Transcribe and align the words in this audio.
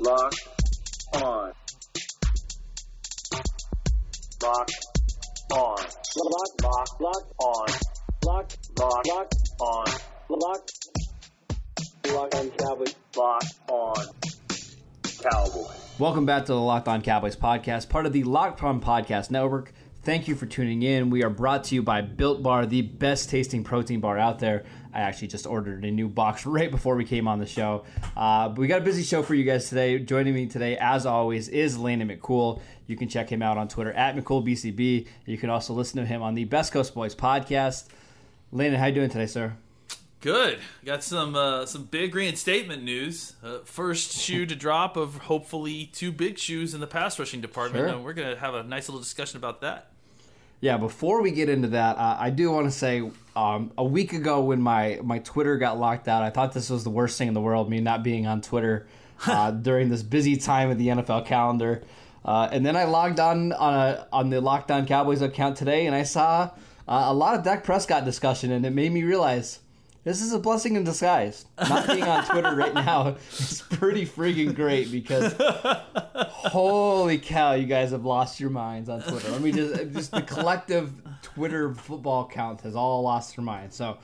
Lock 0.00 0.32
on. 1.14 1.52
Lock 4.40 4.68
on. 5.52 5.76
Lock, 6.16 6.62
lock, 6.62 7.00
lock 7.00 7.26
on. 7.40 7.66
Lock, 8.24 8.52
lock, 8.78 9.06
lock 9.08 9.32
on. 9.60 9.86
Lock, 10.28 10.68
lock 12.12 12.34
on 12.36 12.50
Cowboys. 12.50 12.94
Lock 13.16 13.42
on 13.68 14.06
Cowboys. 15.02 15.88
Welcome 15.98 16.26
back 16.26 16.46
to 16.46 16.52
the 16.52 16.60
Locked 16.60 16.86
On 16.86 17.02
Cowboys 17.02 17.34
podcast, 17.34 17.88
part 17.88 18.06
of 18.06 18.12
the 18.12 18.22
Locked 18.22 18.62
On 18.62 18.80
Podcast 18.80 19.32
Network. 19.32 19.72
Thank 20.08 20.26
you 20.26 20.36
for 20.36 20.46
tuning 20.46 20.82
in. 20.84 21.10
We 21.10 21.22
are 21.22 21.28
brought 21.28 21.64
to 21.64 21.74
you 21.74 21.82
by 21.82 22.00
Built 22.00 22.42
Bar, 22.42 22.64
the 22.64 22.80
best 22.80 23.28
tasting 23.28 23.62
protein 23.62 24.00
bar 24.00 24.16
out 24.16 24.38
there. 24.38 24.64
I 24.90 25.00
actually 25.00 25.28
just 25.28 25.46
ordered 25.46 25.84
a 25.84 25.90
new 25.90 26.08
box 26.08 26.46
right 26.46 26.70
before 26.70 26.96
we 26.96 27.04
came 27.04 27.28
on 27.28 27.38
the 27.38 27.44
show. 27.44 27.84
Uh, 28.16 28.48
but 28.48 28.56
we 28.56 28.68
got 28.68 28.80
a 28.80 28.84
busy 28.84 29.02
show 29.02 29.22
for 29.22 29.34
you 29.34 29.44
guys 29.44 29.68
today. 29.68 29.98
Joining 29.98 30.32
me 30.32 30.46
today, 30.46 30.78
as 30.78 31.04
always, 31.04 31.48
is 31.48 31.76
Landon 31.76 32.08
McCool. 32.08 32.62
You 32.86 32.96
can 32.96 33.10
check 33.10 33.30
him 33.30 33.42
out 33.42 33.58
on 33.58 33.68
Twitter 33.68 33.92
at 33.92 34.16
McCoolBCB. 34.16 35.06
You 35.26 35.36
can 35.36 35.50
also 35.50 35.74
listen 35.74 36.00
to 36.00 36.06
him 36.06 36.22
on 36.22 36.34
the 36.34 36.44
Best 36.44 36.72
Coast 36.72 36.94
Boys 36.94 37.14
podcast. 37.14 37.88
Landon, 38.50 38.80
how 38.80 38.86
you 38.86 38.94
doing 38.94 39.10
today, 39.10 39.26
sir? 39.26 39.58
Good. 40.22 40.58
Got 40.86 41.04
some 41.04 41.36
uh, 41.36 41.66
some 41.66 41.84
big 41.84 42.14
reinstatement 42.14 42.82
news. 42.82 43.34
Uh, 43.44 43.58
first 43.64 44.18
shoe 44.18 44.46
to 44.46 44.56
drop 44.56 44.96
of 44.96 45.18
hopefully 45.18 45.90
two 45.92 46.12
big 46.12 46.38
shoes 46.38 46.72
in 46.72 46.80
the 46.80 46.86
pass 46.86 47.18
rushing 47.18 47.42
department, 47.42 47.82
Sure. 47.84 47.94
and 47.94 48.02
we're 48.02 48.14
gonna 48.14 48.36
have 48.36 48.54
a 48.54 48.62
nice 48.62 48.88
little 48.88 49.02
discussion 49.02 49.36
about 49.36 49.60
that. 49.60 49.90
Yeah, 50.60 50.76
before 50.76 51.22
we 51.22 51.30
get 51.30 51.48
into 51.48 51.68
that, 51.68 51.96
uh, 51.98 52.16
I 52.18 52.30
do 52.30 52.50
want 52.50 52.66
to 52.66 52.72
say 52.72 53.08
um, 53.36 53.70
a 53.78 53.84
week 53.84 54.12
ago 54.12 54.40
when 54.42 54.60
my, 54.60 54.98
my 55.04 55.20
Twitter 55.20 55.56
got 55.56 55.78
locked 55.78 56.08
out, 56.08 56.24
I 56.24 56.30
thought 56.30 56.52
this 56.52 56.68
was 56.68 56.82
the 56.82 56.90
worst 56.90 57.16
thing 57.16 57.28
in 57.28 57.34
the 57.34 57.40
world, 57.40 57.70
me 57.70 57.80
not 57.80 58.02
being 58.02 58.26
on 58.26 58.40
Twitter 58.40 58.88
uh, 59.26 59.52
during 59.52 59.88
this 59.88 60.02
busy 60.02 60.36
time 60.36 60.70
of 60.70 60.78
the 60.78 60.88
NFL 60.88 61.26
calendar. 61.26 61.82
Uh, 62.24 62.48
and 62.50 62.66
then 62.66 62.76
I 62.76 62.84
logged 62.84 63.20
on 63.20 63.52
on, 63.52 63.74
a, 63.74 64.08
on 64.12 64.30
the 64.30 64.40
Locked 64.40 64.72
On 64.72 64.84
Cowboys 64.84 65.22
account 65.22 65.56
today, 65.56 65.86
and 65.86 65.94
I 65.94 66.02
saw 66.02 66.50
uh, 66.88 67.04
a 67.06 67.14
lot 67.14 67.36
of 67.36 67.44
Dak 67.44 67.62
Prescott 67.62 68.04
discussion, 68.04 68.50
and 68.50 68.66
it 68.66 68.72
made 68.72 68.92
me 68.92 69.04
realize 69.04 69.60
this 70.08 70.22
is 70.22 70.32
a 70.32 70.38
blessing 70.38 70.74
in 70.76 70.84
disguise. 70.84 71.44
Not 71.68 71.86
being 71.86 72.02
on 72.04 72.24
Twitter 72.24 72.54
right 72.56 72.72
now 72.72 73.16
is 73.38 73.62
pretty 73.70 74.06
freaking 74.06 74.54
great 74.54 74.90
because 74.90 75.34
holy 76.16 77.18
cow, 77.18 77.52
you 77.52 77.66
guys 77.66 77.90
have 77.90 78.04
lost 78.04 78.40
your 78.40 78.50
minds 78.50 78.88
on 78.88 79.02
Twitter. 79.02 79.32
I 79.32 79.38
mean, 79.38 79.54
just, 79.54 79.92
just 79.92 80.10
the 80.12 80.22
collective 80.22 80.90
Twitter 81.22 81.74
football 81.74 82.26
count 82.28 82.62
has 82.62 82.74
all 82.74 83.02
lost 83.02 83.36
their 83.36 83.44
minds. 83.44 83.76
So 83.76 83.98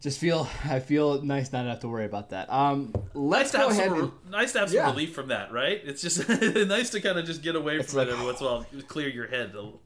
just 0.00 0.18
feel, 0.18 0.48
I 0.64 0.80
feel 0.80 1.20
nice 1.22 1.52
not 1.52 1.64
to 1.64 1.68
have 1.70 1.80
to 1.80 1.88
worry 1.88 2.06
about 2.06 2.30
that. 2.30 2.50
Um, 2.52 2.94
let's 3.14 3.52
Nice 3.52 3.52
to 3.52 3.58
go 3.58 3.68
have 3.68 3.78
ahead. 3.78 3.88
some 3.90 4.00
and- 4.22 4.30
nice 4.30 4.52
to 4.52 4.58
have 4.60 4.68
some 4.70 4.76
Yeah. 4.76 4.90
relief 4.90 5.14
from 5.14 5.28
that, 5.28 5.52
right? 5.52 5.80
It's 5.84 6.00
just 6.00 6.28
nice 6.68 6.90
to 6.90 7.00
kind 7.00 7.18
of 7.18 7.26
just 7.26 7.42
get 7.42 7.54
away 7.56 7.82
from 7.82 7.98
like- 7.98 8.08
it 8.08 8.12
every 8.12 8.24
once 8.24 8.40
in 8.40 8.46
a 8.46 8.50
while, 8.50 8.66
clear 8.86 9.08
your 9.08 9.26
head. 9.26 9.50
a 9.52 9.54
little. 9.54 9.82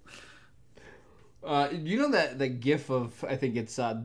Uh, 1.44 1.68
you 1.72 1.98
know 1.98 2.12
that 2.12 2.38
the 2.38 2.46
gif 2.48 2.88
of 2.90 3.24
I 3.28 3.34
think 3.34 3.56
it's 3.56 3.76
uh, 3.76 4.00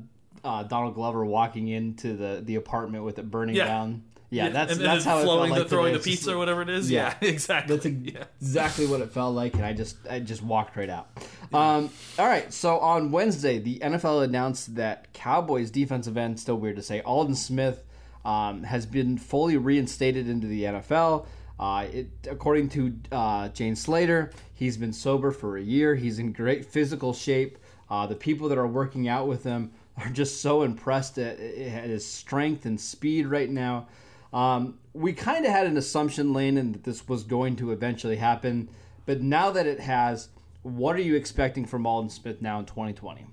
uh, 0.48 0.64
Donald 0.64 0.96
Glover 0.96 1.26
walking 1.26 1.68
into 1.68 2.16
the, 2.16 2.42
the 2.44 2.56
apartment 2.56 3.04
with 3.04 3.20
it 3.20 3.30
burning 3.30 3.56
Yeah. 3.56 3.68
down. 3.68 4.04
Yeah, 4.30 4.50
that's 4.50 4.74
and 4.74 4.82
that's 4.82 5.06
how 5.06 5.20
it 5.20 5.24
felt 5.24 5.36
flowing 5.36 5.52
like 5.52 5.64
the 5.64 5.70
throwing 5.70 5.94
the 5.94 6.00
just 6.00 6.08
pizza 6.10 6.34
or 6.34 6.38
whatever 6.38 6.62
it 6.62 6.70
is. 6.70 6.92
Yeah. 6.92 7.16
Yeah, 7.22 7.30
exactly. 7.30 7.78
That's 7.78 7.86
yeah. 7.86 8.24
exactly 8.42 8.86
what 8.86 9.00
it 9.00 9.12
felt 9.12 9.34
like, 9.36 9.54
and 9.54 9.64
I 9.64 9.72
just 9.72 9.96
I 10.10 10.20
just 10.20 10.44
walked 10.44 10.76
right 10.76 10.90
out. 10.90 11.10
Um, 11.54 11.92
all 12.20 12.28
right, 12.28 12.52
so 12.52 12.78
on 12.80 13.10
Wednesday, 13.10 13.58
the 13.58 13.80
NFL 13.80 14.22
announced 14.26 14.76
that 14.76 15.14
Cowboys 15.14 15.72
defensive 15.72 16.18
end, 16.18 16.42
still 16.42 16.58
weird 16.58 16.76
to 16.76 16.82
say, 16.82 17.00
Aldon 17.04 17.36
Smith, 17.36 17.86
um, 18.26 18.64
has 18.64 18.86
been 18.86 19.18
fully 19.18 19.56
reinstated 19.56 20.28
into 20.28 20.46
the 20.46 20.64
NFL. 20.64 21.26
Uh, 21.58 21.88
it, 21.90 22.10
according 22.30 22.68
to 22.72 22.94
uh, 23.14 23.48
Jane 23.48 23.78
Slater, 23.78 24.32
he's 24.54 24.76
been 24.76 24.92
sober 24.92 25.32
for 25.32 25.56
a 25.56 25.62
year. 25.62 25.96
He's 25.96 26.20
in 26.20 26.34
great 26.34 26.66
physical 26.66 27.14
shape. 27.14 27.58
Uh, 27.90 28.06
the 28.08 28.16
people 28.16 28.50
that 28.50 28.58
are 28.58 28.68
working 28.68 29.08
out 29.08 29.26
with 29.26 29.46
him 29.46 29.72
are 29.98 30.10
just 30.10 30.42
so 30.42 30.64
impressed 30.64 31.18
at, 31.18 31.40
at 31.40 31.90
his 31.90 32.06
strength 32.06 32.66
and 32.66 32.80
speed 32.80 33.28
right 33.28 33.50
now. 33.50 33.88
Um, 34.34 34.78
we 34.94 35.14
kind 35.14 35.46
of 35.46 35.52
had 35.52 35.68
an 35.68 35.78
assumption, 35.78 36.34
Landon, 36.34 36.74
that 36.74 36.84
this 36.84 37.08
was 37.08 37.24
going 37.24 37.56
to 37.58 37.72
eventually 37.72 38.18
happen, 38.18 38.70
but 39.06 39.22
now 39.22 39.52
that 39.52 39.66
it 39.66 39.80
has, 39.80 40.30
what 40.64 40.96
are 40.96 41.02
you 41.02 41.16
expecting 41.16 41.66
from 41.66 41.86
Aldon 41.86 42.10
Smith 42.10 42.42
now 42.42 42.60
in 42.60 42.66
2020? 42.66 43.26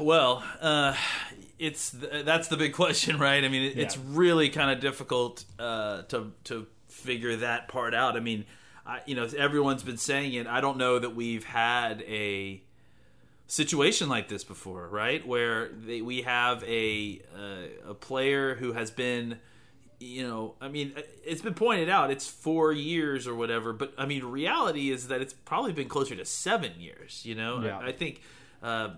Well, 0.00 0.42
uh, 0.60 0.94
it's 1.58 1.90
th- 1.90 2.24
that's 2.24 2.48
the 2.48 2.56
big 2.56 2.72
question, 2.72 3.18
right? 3.18 3.44
I 3.44 3.48
mean, 3.48 3.70
it, 3.70 3.78
it's 3.78 3.98
really 3.98 4.48
kind 4.48 4.70
of 4.70 4.80
difficult 4.80 5.44
uh, 5.58 6.02
to 6.02 6.32
to 6.44 6.66
figure 6.88 7.36
that 7.36 7.68
part 7.68 7.94
out. 7.94 8.16
I 8.16 8.20
mean, 8.20 8.46
I, 8.86 9.00
you 9.06 9.14
know, 9.14 9.28
everyone's 9.36 9.82
been 9.82 9.98
saying 9.98 10.32
it. 10.32 10.46
I 10.46 10.60
don't 10.60 10.78
know 10.78 10.98
that 10.98 11.14
we've 11.14 11.44
had 11.44 12.02
a 12.02 12.62
situation 13.50 14.08
like 14.08 14.28
this 14.28 14.44
before, 14.44 14.86
right? 14.86 15.26
Where 15.26 15.70
they, 15.70 16.00
we 16.00 16.22
have 16.22 16.62
a 16.64 17.20
uh, 17.36 17.90
a 17.90 17.94
player 17.94 18.54
who 18.54 18.72
has 18.72 18.92
been, 18.92 19.38
you 19.98 20.26
know, 20.26 20.54
I 20.60 20.68
mean, 20.68 20.92
it's 21.24 21.42
been 21.42 21.54
pointed 21.54 21.88
out 21.88 22.12
it's 22.12 22.28
four 22.28 22.72
years 22.72 23.26
or 23.26 23.34
whatever, 23.34 23.72
but 23.72 23.92
I 23.98 24.06
mean, 24.06 24.24
reality 24.24 24.90
is 24.90 25.08
that 25.08 25.20
it's 25.20 25.32
probably 25.32 25.72
been 25.72 25.88
closer 25.88 26.14
to 26.14 26.24
seven 26.24 26.72
years. 26.78 27.22
You 27.26 27.34
know, 27.34 27.62
Yeah. 27.62 27.78
I, 27.78 27.88
I 27.88 27.92
think. 27.92 28.22
Uh, 28.62 28.90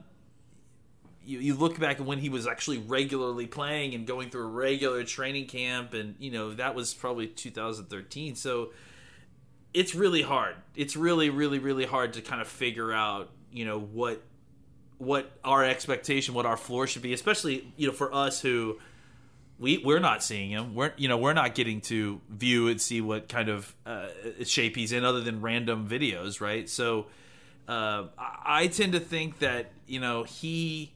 you, 1.24 1.38
you 1.38 1.54
look 1.54 1.78
back 1.78 2.00
at 2.00 2.04
when 2.04 2.18
he 2.18 2.28
was 2.28 2.48
actually 2.48 2.78
regularly 2.78 3.46
playing 3.46 3.94
and 3.94 4.08
going 4.08 4.28
through 4.28 4.42
a 4.42 4.50
regular 4.50 5.04
training 5.04 5.46
camp 5.46 5.94
and 5.94 6.16
you 6.18 6.32
know 6.32 6.52
that 6.54 6.74
was 6.74 6.92
probably 6.92 7.28
2013 7.28 8.34
so 8.34 8.72
it's 9.72 9.94
really 9.94 10.22
hard 10.22 10.56
it's 10.74 10.96
really 10.96 11.30
really 11.30 11.60
really 11.60 11.86
hard 11.86 12.14
to 12.14 12.22
kind 12.22 12.40
of 12.42 12.48
figure 12.48 12.92
out 12.92 13.30
you 13.52 13.64
know 13.64 13.78
what 13.78 14.20
what 15.02 15.30
our 15.44 15.64
expectation 15.64 16.32
what 16.34 16.46
our 16.46 16.56
floor 16.56 16.86
should 16.86 17.02
be 17.02 17.12
especially 17.12 17.66
you 17.76 17.86
know 17.88 17.92
for 17.92 18.14
us 18.14 18.40
who 18.40 18.78
we 19.58 19.78
we're 19.78 19.98
not 19.98 20.22
seeing 20.22 20.50
him 20.50 20.74
we're 20.74 20.92
you 20.96 21.08
know 21.08 21.16
we're 21.16 21.32
not 21.32 21.54
getting 21.54 21.80
to 21.80 22.20
view 22.30 22.68
and 22.68 22.80
see 22.80 23.00
what 23.00 23.28
kind 23.28 23.48
of 23.48 23.74
uh, 23.84 24.06
shape 24.44 24.76
he's 24.76 24.92
in 24.92 25.04
other 25.04 25.20
than 25.20 25.40
random 25.40 25.88
videos 25.88 26.40
right 26.40 26.68
so 26.68 27.06
uh, 27.68 28.06
I, 28.18 28.66
tend 28.66 28.92
to 28.92 29.00
think 29.00 29.38
that 29.38 29.70
you 29.86 30.00
know 30.00 30.24
he 30.24 30.92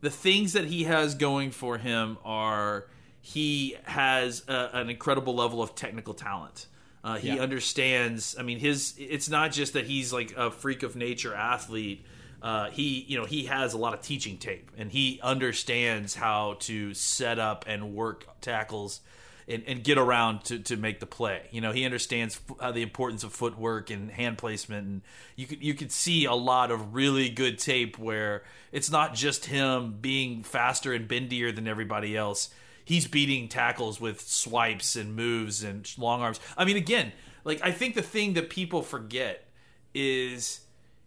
the 0.00 0.10
things 0.10 0.52
that 0.52 0.64
he 0.64 0.84
has 0.84 1.14
going 1.14 1.50
for 1.52 1.78
him 1.78 2.18
are 2.24 2.86
he 3.20 3.76
has 3.84 4.42
a, 4.48 4.70
an 4.74 4.90
incredible 4.90 5.34
level 5.34 5.62
of 5.62 5.74
technical 5.74 6.14
talent. 6.14 6.66
Uh, 7.04 7.16
he 7.18 7.28
Yeah. 7.28 7.42
understands. 7.42 8.36
I 8.38 8.42
mean, 8.42 8.58
his 8.58 8.94
it's 8.98 9.28
not 9.28 9.52
just 9.52 9.72
that 9.74 9.86
he's 9.86 10.12
like 10.12 10.34
a 10.36 10.50
freak 10.50 10.82
of 10.82 10.96
nature 10.96 11.34
athlete. 11.34 12.04
Uh, 12.40 12.70
he 12.70 13.04
you 13.08 13.18
know 13.18 13.24
he 13.24 13.46
has 13.46 13.74
a 13.74 13.78
lot 13.78 13.94
of 13.94 14.00
teaching 14.00 14.38
tape 14.38 14.70
and 14.76 14.92
he 14.92 15.18
understands 15.22 16.14
how 16.14 16.54
to 16.60 16.94
set 16.94 17.38
up 17.38 17.64
and 17.66 17.94
work 17.94 18.26
tackles 18.40 19.00
and, 19.48 19.64
and 19.66 19.82
get 19.82 19.96
around 19.96 20.44
to, 20.44 20.58
to 20.58 20.76
make 20.76 21.00
the 21.00 21.06
play. 21.06 21.48
You 21.50 21.60
know, 21.60 21.72
he 21.72 21.84
understands 21.84 22.38
f- 22.48 22.56
uh, 22.60 22.70
the 22.70 22.82
importance 22.82 23.24
of 23.24 23.32
footwork 23.32 23.90
and 23.90 24.10
hand 24.10 24.36
placement, 24.36 24.86
and 24.86 25.02
you 25.36 25.46
could 25.46 25.62
you 25.62 25.74
could 25.74 25.90
see 25.90 26.26
a 26.26 26.34
lot 26.34 26.70
of 26.70 26.94
really 26.94 27.30
good 27.30 27.58
tape 27.58 27.98
where 27.98 28.44
it's 28.70 28.90
not 28.90 29.14
just 29.14 29.46
him 29.46 29.96
being 30.00 30.42
faster 30.42 30.92
and 30.92 31.08
bendier 31.08 31.54
than 31.54 31.66
everybody 31.66 32.16
else. 32.16 32.50
He's 32.84 33.06
beating 33.06 33.48
tackles 33.48 34.00
with 34.00 34.20
swipes 34.20 34.96
and 34.96 35.16
moves 35.16 35.62
and 35.62 35.90
long 35.98 36.20
arms. 36.20 36.40
I 36.56 36.64
mean, 36.64 36.76
again, 36.76 37.12
like 37.44 37.60
I 37.62 37.72
think 37.72 37.94
the 37.94 38.02
thing 38.02 38.34
that 38.34 38.50
people 38.50 38.82
forget 38.82 39.48
is 39.94 40.60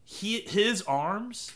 he 0.03 0.41
his 0.41 0.81
arms 0.83 1.51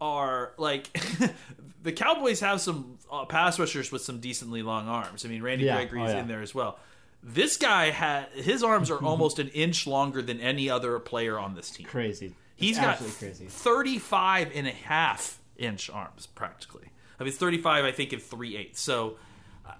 are 0.00 0.52
like 0.58 0.92
the 1.82 1.92
Cowboys 1.92 2.40
have 2.40 2.60
some 2.60 2.98
uh, 3.10 3.24
pass 3.24 3.58
rushers 3.58 3.90
with 3.92 4.02
some 4.02 4.20
decently 4.20 4.62
long 4.62 4.88
arms. 4.88 5.24
I 5.24 5.28
mean, 5.28 5.42
Randy 5.42 5.64
Yeah. 5.64 5.76
Gregory's 5.84 6.10
Oh, 6.10 6.14
yeah. 6.14 6.20
in 6.22 6.28
there 6.28 6.42
as 6.42 6.54
well. 6.54 6.78
This 7.22 7.56
guy 7.56 7.90
had 7.90 8.28
his 8.34 8.62
arms 8.62 8.90
are 8.90 8.98
almost 9.02 9.38
an 9.38 9.48
inch 9.48 9.86
longer 9.86 10.20
than 10.20 10.40
any 10.40 10.68
other 10.68 10.98
player 10.98 11.38
on 11.38 11.54
this 11.54 11.70
team. 11.70 11.86
Crazy. 11.86 12.34
He's 12.56 12.78
got 12.78 12.98
crazy. 12.98 13.46
35 13.46 14.52
and 14.54 14.66
a 14.66 14.70
half 14.72 15.40
inch 15.56 15.88
arms 15.90 16.26
practically. 16.26 16.88
I 17.18 17.22
mean, 17.24 17.28
it's 17.28 17.38
35, 17.38 17.84
I 17.84 17.92
think, 17.92 18.12
in 18.12 18.20
3 18.20 18.56
eighths. 18.56 18.80
So 18.80 19.16
uh, 19.66 19.72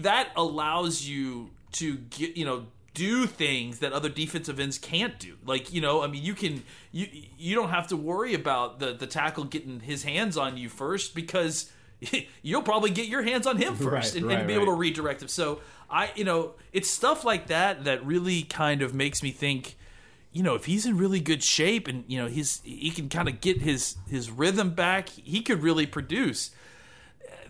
that 0.00 0.30
allows 0.36 1.06
you 1.06 1.50
to 1.72 1.96
get, 1.96 2.36
you 2.36 2.44
know, 2.44 2.66
do 2.94 3.26
things 3.26 3.78
that 3.78 3.92
other 3.92 4.08
defensive 4.08 4.60
ends 4.60 4.78
can't 4.78 5.18
do. 5.18 5.36
Like, 5.44 5.72
you 5.72 5.80
know, 5.80 6.02
I 6.02 6.06
mean, 6.06 6.22
you 6.22 6.34
can, 6.34 6.62
you, 6.90 7.06
you 7.38 7.54
don't 7.54 7.70
have 7.70 7.88
to 7.88 7.96
worry 7.96 8.34
about 8.34 8.80
the, 8.80 8.92
the 8.92 9.06
tackle 9.06 9.44
getting 9.44 9.80
his 9.80 10.02
hands 10.02 10.36
on 10.36 10.56
you 10.56 10.68
first 10.68 11.14
because 11.14 11.70
you'll 12.42 12.62
probably 12.62 12.90
get 12.90 13.06
your 13.06 13.22
hands 13.22 13.46
on 13.46 13.56
him 13.56 13.76
first 13.76 14.14
Right, 14.14 14.14
and, 14.14 14.26
right, 14.26 14.38
and 14.38 14.48
be 14.48 14.54
able 14.54 14.66
to 14.66 14.72
right. 14.72 14.80
redirect 14.80 15.22
him. 15.22 15.28
So 15.28 15.60
I, 15.90 16.10
you 16.14 16.24
know, 16.24 16.52
it's 16.72 16.90
stuff 16.90 17.24
like 17.24 17.46
that 17.48 17.84
that 17.84 18.04
really 18.04 18.42
kind 18.42 18.82
of 18.82 18.94
makes 18.94 19.22
me 19.22 19.30
think, 19.30 19.76
you 20.32 20.42
know, 20.42 20.54
if 20.54 20.64
he's 20.64 20.86
in 20.86 20.96
really 20.96 21.20
good 21.20 21.42
shape 21.42 21.86
and 21.86 22.04
you 22.08 22.18
know 22.18 22.26
he's 22.26 22.62
he 22.64 22.90
can 22.90 23.10
kind 23.10 23.28
of 23.28 23.42
get 23.42 23.60
his 23.60 23.96
his 24.08 24.30
rhythm 24.30 24.70
back, 24.70 25.10
he 25.10 25.42
could 25.42 25.62
really 25.62 25.86
produce. 25.86 26.50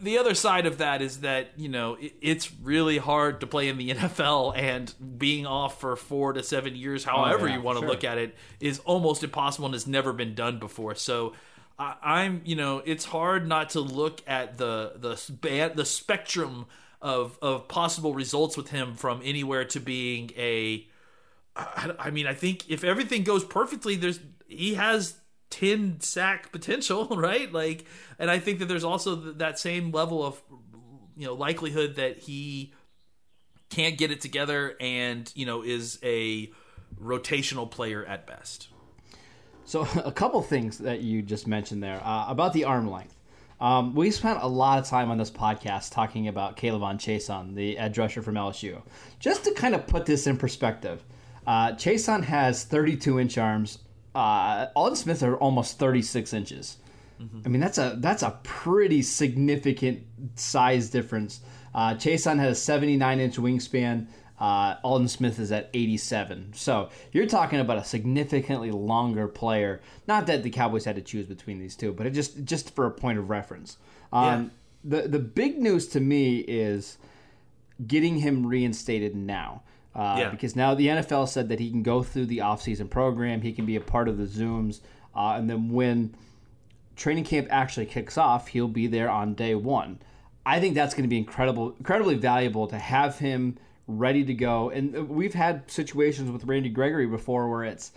The 0.02 0.18
other 0.18 0.34
side 0.34 0.66
of 0.66 0.78
that 0.78 1.00
is 1.00 1.20
that 1.20 1.50
you 1.56 1.68
know 1.68 1.94
it, 1.94 2.14
it's 2.20 2.52
really 2.62 2.98
hard 2.98 3.40
to 3.40 3.46
play 3.46 3.68
in 3.68 3.78
the 3.78 3.90
NFL, 3.94 4.56
and 4.56 4.92
being 5.18 5.46
off 5.46 5.80
for 5.80 5.96
four 5.96 6.32
to 6.32 6.42
seven 6.42 6.76
years, 6.76 7.06
oh, 7.06 7.10
however 7.10 7.44
Oh, 7.44 7.46
yeah, 7.48 7.56
you 7.56 7.62
want 7.62 7.78
to 7.78 7.82
sure. 7.82 7.88
look 7.88 8.04
at 8.04 8.18
it, 8.18 8.36
is 8.60 8.78
almost 8.80 9.24
impossible 9.24 9.66
and 9.66 9.74
has 9.74 9.86
never 9.86 10.12
been 10.12 10.34
done 10.34 10.58
before. 10.58 10.94
So. 10.94 11.34
I, 11.78 11.96
I'm, 12.02 12.42
you 12.44 12.54
know, 12.54 12.82
it's 12.84 13.06
hard 13.06 13.48
not 13.48 13.70
to 13.70 13.80
look 13.80 14.20
at 14.26 14.58
the 14.58 14.92
the 14.96 15.72
the 15.74 15.84
spectrum 15.86 16.66
of 17.00 17.38
of 17.40 17.66
possible 17.66 18.12
results 18.12 18.58
with 18.58 18.68
him 18.68 18.94
from 18.94 19.22
anywhere 19.24 19.64
to 19.64 19.80
being 19.80 20.30
a 20.36 20.86
I, 21.56 21.94
I 21.98 22.10
mean, 22.10 22.26
I 22.26 22.34
think 22.34 22.70
if 22.70 22.84
everything 22.84 23.24
goes 23.24 23.44
perfectly, 23.44 23.96
there's 23.96 24.20
he 24.46 24.74
has 24.74 25.16
ten 25.52 26.00
sack 26.00 26.50
potential, 26.50 27.06
right? 27.10 27.52
Like, 27.52 27.84
and 28.18 28.30
I 28.30 28.40
think 28.40 28.58
that 28.58 28.66
there's 28.66 28.84
also 28.84 29.14
that 29.14 29.58
same 29.58 29.92
level 29.92 30.24
of 30.24 30.42
you 31.16 31.26
know 31.26 31.34
likelihood 31.34 31.96
that 31.96 32.18
he 32.18 32.72
can't 33.68 33.96
get 33.96 34.10
it 34.10 34.20
together 34.20 34.76
and 34.80 35.30
you 35.36 35.46
know 35.46 35.62
is 35.62 35.98
a 36.02 36.50
rotational 37.00 37.70
player 37.70 38.04
at 38.04 38.26
best. 38.26 38.68
So 39.64 39.86
a 40.04 40.10
couple 40.10 40.42
things 40.42 40.78
that 40.78 41.00
you 41.00 41.22
just 41.22 41.46
mentioned 41.46 41.82
there 41.82 42.00
uh, 42.02 42.26
about 42.28 42.52
the 42.52 42.64
arm 42.64 42.90
length. 42.90 43.16
Um, 43.60 43.94
we 43.94 44.10
spent 44.10 44.42
a 44.42 44.48
lot 44.48 44.80
of 44.80 44.86
time 44.86 45.12
on 45.12 45.18
this 45.18 45.30
podcast 45.30 45.92
talking 45.92 46.26
about 46.26 46.56
K'Lavon 46.56 46.96
Chaisson, 46.96 47.54
the 47.54 47.78
edge 47.78 47.96
rusher 47.96 48.20
from 48.20 48.34
LSU. 48.34 48.82
Just 49.20 49.44
to 49.44 49.52
kind 49.52 49.76
of 49.76 49.86
put 49.86 50.04
this 50.04 50.26
in 50.26 50.36
perspective, 50.36 51.04
uh, 51.46 51.68
Chason 51.72 52.24
has 52.24 52.64
32 52.64 53.20
inch 53.20 53.38
arms. 53.38 53.78
Uh, 54.14 54.66
Aldon 54.76 54.96
Smith 54.96 55.22
are 55.22 55.36
almost 55.36 55.78
36 55.78 56.32
inches. 56.32 56.76
I 57.44 57.48
mean 57.48 57.60
that's 57.60 57.78
a 57.78 57.94
that's 58.00 58.24
a 58.24 58.36
pretty 58.42 59.00
significant 59.02 60.04
size 60.34 60.90
difference. 60.90 61.40
Uh, 61.72 61.94
Chaisson 61.94 62.38
has 62.40 62.58
a 62.58 62.60
79 62.60 63.20
inch 63.20 63.36
wingspan. 63.36 64.08
Uh, 64.40 64.74
Aldon 64.82 65.06
Smith 65.06 65.38
is 65.38 65.52
at 65.52 65.70
87. 65.72 66.52
So 66.54 66.88
you're 67.12 67.26
talking 67.26 67.60
about 67.60 67.78
a 67.78 67.84
significantly 67.84 68.72
longer 68.72 69.28
player. 69.28 69.80
Not 70.08 70.26
that 70.26 70.42
the 70.42 70.50
Cowboys 70.50 70.84
had 70.84 70.96
to 70.96 71.02
choose 71.02 71.26
between 71.26 71.60
these 71.60 71.76
two, 71.76 71.92
but 71.92 72.06
it 72.06 72.10
just 72.10 72.42
just 72.42 72.74
for 72.74 72.86
a 72.86 72.90
point 72.90 73.18
of 73.20 73.30
reference. 73.30 73.76
Um, 74.12 74.50
The 74.82 75.02
the 75.06 75.20
big 75.20 75.58
news 75.60 75.86
to 75.88 76.00
me 76.00 76.38
is 76.38 76.98
getting 77.86 78.16
him 78.16 78.44
reinstated 78.44 79.14
now. 79.14 79.62
Uh, 79.94 80.16
Yeah. 80.18 80.28
Because 80.30 80.56
now 80.56 80.74
the 80.74 80.86
NFL 80.88 81.28
said 81.28 81.48
that 81.50 81.60
he 81.60 81.70
can 81.70 81.82
go 81.82 82.02
through 82.02 82.26
the 82.26 82.38
offseason 82.38 82.88
program, 82.88 83.40
he 83.42 83.52
can 83.52 83.66
be 83.66 83.76
a 83.76 83.80
part 83.80 84.08
of 84.08 84.16
the 84.18 84.24
Zooms, 84.24 84.80
uh, 85.14 85.34
and 85.36 85.48
then 85.50 85.70
when 85.70 86.14
training 86.96 87.24
camp 87.24 87.48
actually 87.50 87.86
kicks 87.86 88.16
off, 88.16 88.48
he'll 88.48 88.68
be 88.68 88.86
there 88.86 89.10
on 89.10 89.34
day 89.34 89.54
one. 89.54 89.98
I 90.44 90.60
think 90.60 90.74
that's 90.74 90.94
going 90.94 91.04
to 91.04 91.08
be 91.08 91.18
incredible, 91.18 91.74
incredibly 91.78 92.14
valuable 92.16 92.66
to 92.68 92.78
have 92.78 93.18
him 93.18 93.58
ready 93.86 94.24
to 94.24 94.34
go. 94.34 94.70
And 94.70 95.08
we've 95.08 95.34
had 95.34 95.70
situations 95.70 96.30
with 96.30 96.44
Randy 96.44 96.68
Gregory 96.68 97.06
before 97.06 97.48
where 97.48 97.64
it's 97.64 97.92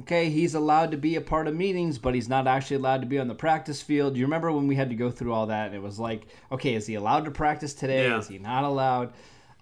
okay, 0.00 0.30
he's 0.30 0.54
allowed 0.54 0.92
to 0.92 0.96
be 0.96 1.16
a 1.16 1.20
part 1.20 1.48
of 1.48 1.56
meetings, 1.56 1.98
but 1.98 2.14
he's 2.14 2.28
not 2.28 2.46
actually 2.46 2.76
allowed 2.76 3.00
to 3.00 3.06
be 3.06 3.18
on 3.18 3.26
the 3.26 3.34
practice 3.34 3.82
field. 3.82 4.16
You 4.16 4.24
remember 4.24 4.52
when 4.52 4.66
we 4.68 4.76
had 4.76 4.90
to 4.90 4.94
go 4.94 5.10
through 5.10 5.32
all 5.32 5.46
that, 5.46 5.66
and 5.66 5.74
it 5.74 5.82
was 5.82 5.98
like, 5.98 6.26
okay, 6.52 6.74
is 6.74 6.86
he 6.86 6.94
allowed 6.94 7.24
to 7.24 7.30
practice 7.32 7.74
today? 7.74 8.08
Yeah. 8.08 8.18
Is 8.18 8.28
he 8.28 8.38
not 8.38 8.62
allowed? 8.64 9.12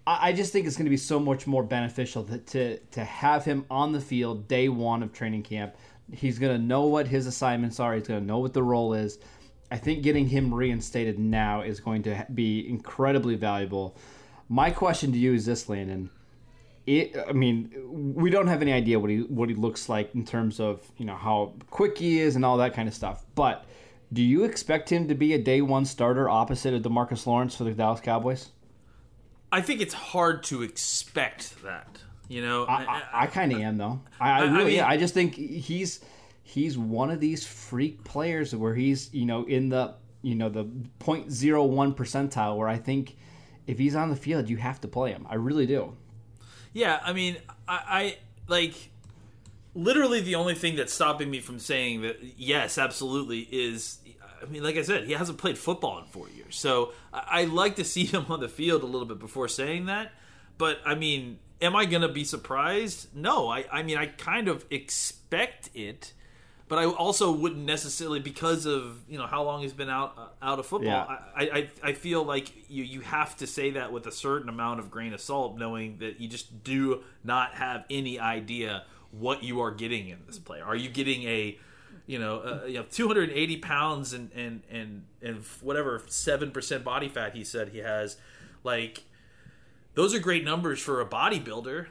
I 0.06 0.32
just 0.32 0.52
think 0.52 0.66
it's 0.66 0.76
going 0.76 0.86
to 0.86 0.90
be 0.90 0.96
so 0.96 1.18
much 1.18 1.48
more 1.48 1.64
beneficial 1.64 2.22
to, 2.24 2.38
to 2.38 2.78
to 2.78 3.04
have 3.04 3.44
him 3.44 3.66
on 3.70 3.92
the 3.92 4.00
field 4.00 4.46
day 4.46 4.68
one 4.68 5.02
of 5.02 5.12
training 5.12 5.42
camp. 5.42 5.74
He's 6.12 6.38
going 6.38 6.56
to 6.56 6.62
know 6.62 6.84
what 6.84 7.08
his 7.08 7.26
assignments 7.26 7.80
are. 7.80 7.94
He's 7.94 8.06
going 8.06 8.20
to 8.20 8.26
know 8.26 8.38
what 8.38 8.52
the 8.52 8.62
role 8.62 8.94
is. 8.94 9.18
I 9.72 9.78
think 9.78 10.04
getting 10.04 10.28
him 10.28 10.54
reinstated 10.54 11.18
now 11.18 11.62
is 11.62 11.80
going 11.80 12.04
to 12.04 12.24
be 12.32 12.68
incredibly 12.68 13.34
valuable. 13.34 13.96
My 14.48 14.70
question 14.70 15.10
to 15.10 15.18
you 15.18 15.34
is 15.34 15.44
this, 15.44 15.68
Landon. 15.68 16.10
It, 16.86 17.16
I 17.28 17.32
mean, 17.32 18.14
we 18.14 18.30
don't 18.30 18.46
have 18.46 18.62
any 18.62 18.72
idea 18.72 19.00
what 19.00 19.10
he 19.10 19.22
what 19.22 19.48
he 19.48 19.56
looks 19.56 19.88
like 19.88 20.14
in 20.14 20.24
terms 20.24 20.60
of 20.60 20.88
you 20.98 21.04
know 21.04 21.16
how 21.16 21.54
quick 21.70 21.98
he 21.98 22.20
is 22.20 22.36
and 22.36 22.44
all 22.44 22.58
that 22.58 22.74
kind 22.74 22.86
of 22.86 22.94
stuff. 22.94 23.24
But 23.34 23.64
do 24.12 24.22
you 24.22 24.44
expect 24.44 24.88
him 24.88 25.08
to 25.08 25.16
be 25.16 25.34
a 25.34 25.38
day 25.38 25.62
one 25.62 25.84
starter 25.84 26.28
opposite 26.28 26.74
of 26.74 26.82
Demarcus 26.82 27.26
Lawrence 27.26 27.56
for 27.56 27.64
the 27.64 27.72
Dallas 27.72 28.00
Cowboys? 28.00 28.50
I 29.52 29.60
think 29.60 29.80
it's 29.80 29.94
hard 29.94 30.42
to 30.44 30.62
expect 30.62 31.62
that. 31.62 31.98
You 32.28 32.42
know, 32.42 32.64
I, 32.64 32.84
I, 32.84 33.02
I 33.22 33.26
kind 33.28 33.52
of 33.52 33.60
am 33.60 33.78
though. 33.78 34.00
I, 34.18 34.30
I 34.30 34.44
really, 34.46 34.72
mean- 34.72 34.80
I 34.80 34.96
just 34.96 35.14
think 35.14 35.34
he's 35.36 36.00
he's 36.42 36.76
one 36.76 37.10
of 37.10 37.20
these 37.20 37.46
freak 37.46 38.02
players 38.04 38.54
where 38.54 38.74
he's 38.74 39.12
you 39.14 39.26
know 39.26 39.44
in 39.44 39.68
the 39.68 39.94
you 40.22 40.34
know 40.34 40.48
the 40.48 40.64
0.01 40.64 41.94
percentile 41.94 42.56
where 42.56 42.68
I 42.68 42.78
think 42.78 43.16
if 43.66 43.78
he's 43.78 43.94
on 43.94 44.10
the 44.10 44.16
field 44.16 44.48
you 44.48 44.56
have 44.56 44.80
to 44.80 44.88
play 44.88 45.12
him. 45.12 45.26
I 45.30 45.36
really 45.36 45.66
do. 45.66 45.96
Yeah, 46.72 47.00
I 47.02 47.12
mean, 47.12 47.36
I, 47.68 47.80
I 47.88 48.16
like 48.48 48.90
literally 49.74 50.20
the 50.20 50.34
only 50.34 50.54
thing 50.54 50.74
that's 50.76 50.92
stopping 50.92 51.30
me 51.30 51.40
from 51.40 51.58
saying 51.58 52.02
that 52.02 52.16
yes, 52.36 52.76
absolutely 52.78 53.40
is. 53.50 53.98
I 54.42 54.46
mean, 54.46 54.62
like 54.62 54.76
I 54.76 54.82
said, 54.82 55.04
he 55.04 55.12
hasn't 55.12 55.38
played 55.38 55.58
football 55.58 55.98
in 55.98 56.04
four 56.06 56.28
years, 56.28 56.56
so 56.56 56.92
I, 57.12 57.42
I 57.42 57.44
like 57.44 57.76
to 57.76 57.84
see 57.94 58.04
him 58.04 58.26
on 58.28 58.40
the 58.40 58.48
field 58.48 58.82
a 58.82 58.86
little 58.86 59.06
bit 59.06 59.18
before 59.18 59.48
saying 59.48 59.86
that. 59.86 60.12
But 60.58 60.80
I 60.84 60.94
mean, 60.94 61.38
am 61.60 61.76
I 61.76 61.84
going 61.84 62.02
to 62.02 62.08
be 62.08 62.24
surprised? 62.24 63.14
No, 63.14 63.48
I, 63.48 63.64
I 63.70 63.82
mean, 63.82 63.98
I 63.98 64.06
kind 64.06 64.48
of 64.48 64.64
expect 64.70 65.70
it, 65.74 66.12
but 66.68 66.78
I 66.78 66.86
also 66.86 67.30
wouldn't 67.30 67.64
necessarily 67.64 68.20
because 68.20 68.66
of 68.66 69.00
you 69.08 69.18
know 69.18 69.26
how 69.26 69.42
long 69.42 69.62
he's 69.62 69.72
been 69.72 69.90
out 69.90 70.14
uh, 70.16 70.44
out 70.44 70.58
of 70.58 70.66
football. 70.66 70.90
Yeah. 70.90 71.18
I, 71.36 71.42
I 71.42 71.70
I 71.82 71.92
feel 71.92 72.24
like 72.24 72.52
you 72.68 72.84
you 72.84 73.00
have 73.00 73.36
to 73.38 73.46
say 73.46 73.72
that 73.72 73.92
with 73.92 74.06
a 74.06 74.12
certain 74.12 74.48
amount 74.48 74.80
of 74.80 74.90
grain 74.90 75.12
of 75.12 75.20
salt, 75.20 75.58
knowing 75.58 75.98
that 75.98 76.20
you 76.20 76.28
just 76.28 76.64
do 76.64 77.02
not 77.22 77.54
have 77.54 77.84
any 77.90 78.18
idea 78.18 78.84
what 79.12 79.42
you 79.42 79.60
are 79.60 79.70
getting 79.70 80.08
in 80.08 80.18
this 80.26 80.38
player. 80.38 80.64
Are 80.64 80.76
you 80.76 80.88
getting 80.88 81.22
a 81.24 81.58
you 82.06 82.18
know, 82.18 82.38
uh, 82.40 82.66
you 82.66 82.74
know, 82.74 82.84
280 82.90 83.56
pounds 83.58 84.12
and 84.12 84.30
and 84.34 84.62
and 84.70 85.04
and 85.22 85.42
whatever 85.60 86.02
seven 86.06 86.50
percent 86.50 86.84
body 86.84 87.08
fat 87.08 87.34
he 87.34 87.42
said 87.44 87.70
he 87.70 87.78
has, 87.78 88.16
like 88.64 89.04
those 89.94 90.14
are 90.14 90.18
great 90.20 90.44
numbers 90.44 90.80
for 90.80 91.00
a 91.00 91.06
bodybuilder. 91.06 91.86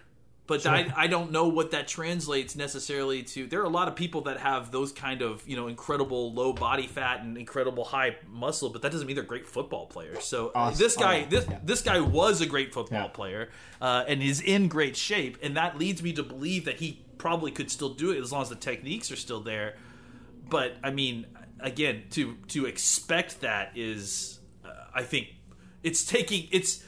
But 0.48 0.64
I, 0.68 0.94
I 0.96 1.08
don't 1.08 1.32
know 1.32 1.48
what 1.48 1.72
that 1.72 1.88
translates 1.88 2.56
necessarily 2.56 3.24
to. 3.24 3.48
There 3.48 3.62
are 3.62 3.66
a 3.66 3.68
lot 3.70 3.88
of 3.88 3.96
people 3.96 4.22
that 4.22 4.38
have 4.38 4.70
those 4.72 4.92
kind 4.92 5.24
of 5.24 5.42
you 5.48 5.56
know 5.56 5.66
incredible 5.68 6.32
low 6.34 6.54
body 6.54 6.86
fat 6.86 7.22
and 7.22 7.36
incredible 7.36 7.84
high 7.84 8.18
muscle, 8.30 8.70
but 8.70 8.84
that 8.84 8.92
doesn't 8.92 9.08
mean 9.08 9.16
they're 9.16 9.26
great 9.26 9.48
football 9.48 9.88
players. 9.88 10.24
So 10.24 10.50
uh, 10.50 10.52
Awesome. 10.56 10.78
this 10.78 10.96
guy 10.96 11.16
Oh, 11.16 11.18
yeah. 11.22 11.26
this 11.30 11.48
Yeah. 11.50 11.60
this 11.64 11.82
guy 11.82 12.00
was 12.00 12.42
a 12.42 12.46
great 12.46 12.76
football 12.76 13.00
Yeah. 13.02 13.08
player 13.08 13.50
uh, 13.82 14.06
and 14.08 14.22
is 14.22 14.40
in 14.40 14.68
great 14.68 14.96
shape, 14.96 15.40
and 15.42 15.58
that 15.58 15.80
leads 15.80 16.04
me 16.04 16.14
to 16.14 16.22
believe 16.22 16.66
that 16.66 16.76
he 16.76 17.02
probably 17.18 17.50
could 17.50 17.72
still 17.72 17.90
do 17.96 18.12
it 18.12 18.20
as 18.20 18.32
long 18.32 18.44
as 18.44 18.50
the 18.50 18.56
techniques 18.56 19.12
are 19.12 19.16
still 19.16 19.40
there. 19.40 19.76
But 20.50 20.76
I 20.84 20.92
mean, 20.92 21.26
again, 21.60 22.04
to 22.12 22.36
to 22.50 22.66
expect 22.66 23.42
that 23.42 23.72
is, 23.76 24.40
uh, 24.64 24.70
I 24.94 25.04
think, 25.04 25.28
it's 25.84 26.04
taking 26.06 26.48
it's 26.52 26.84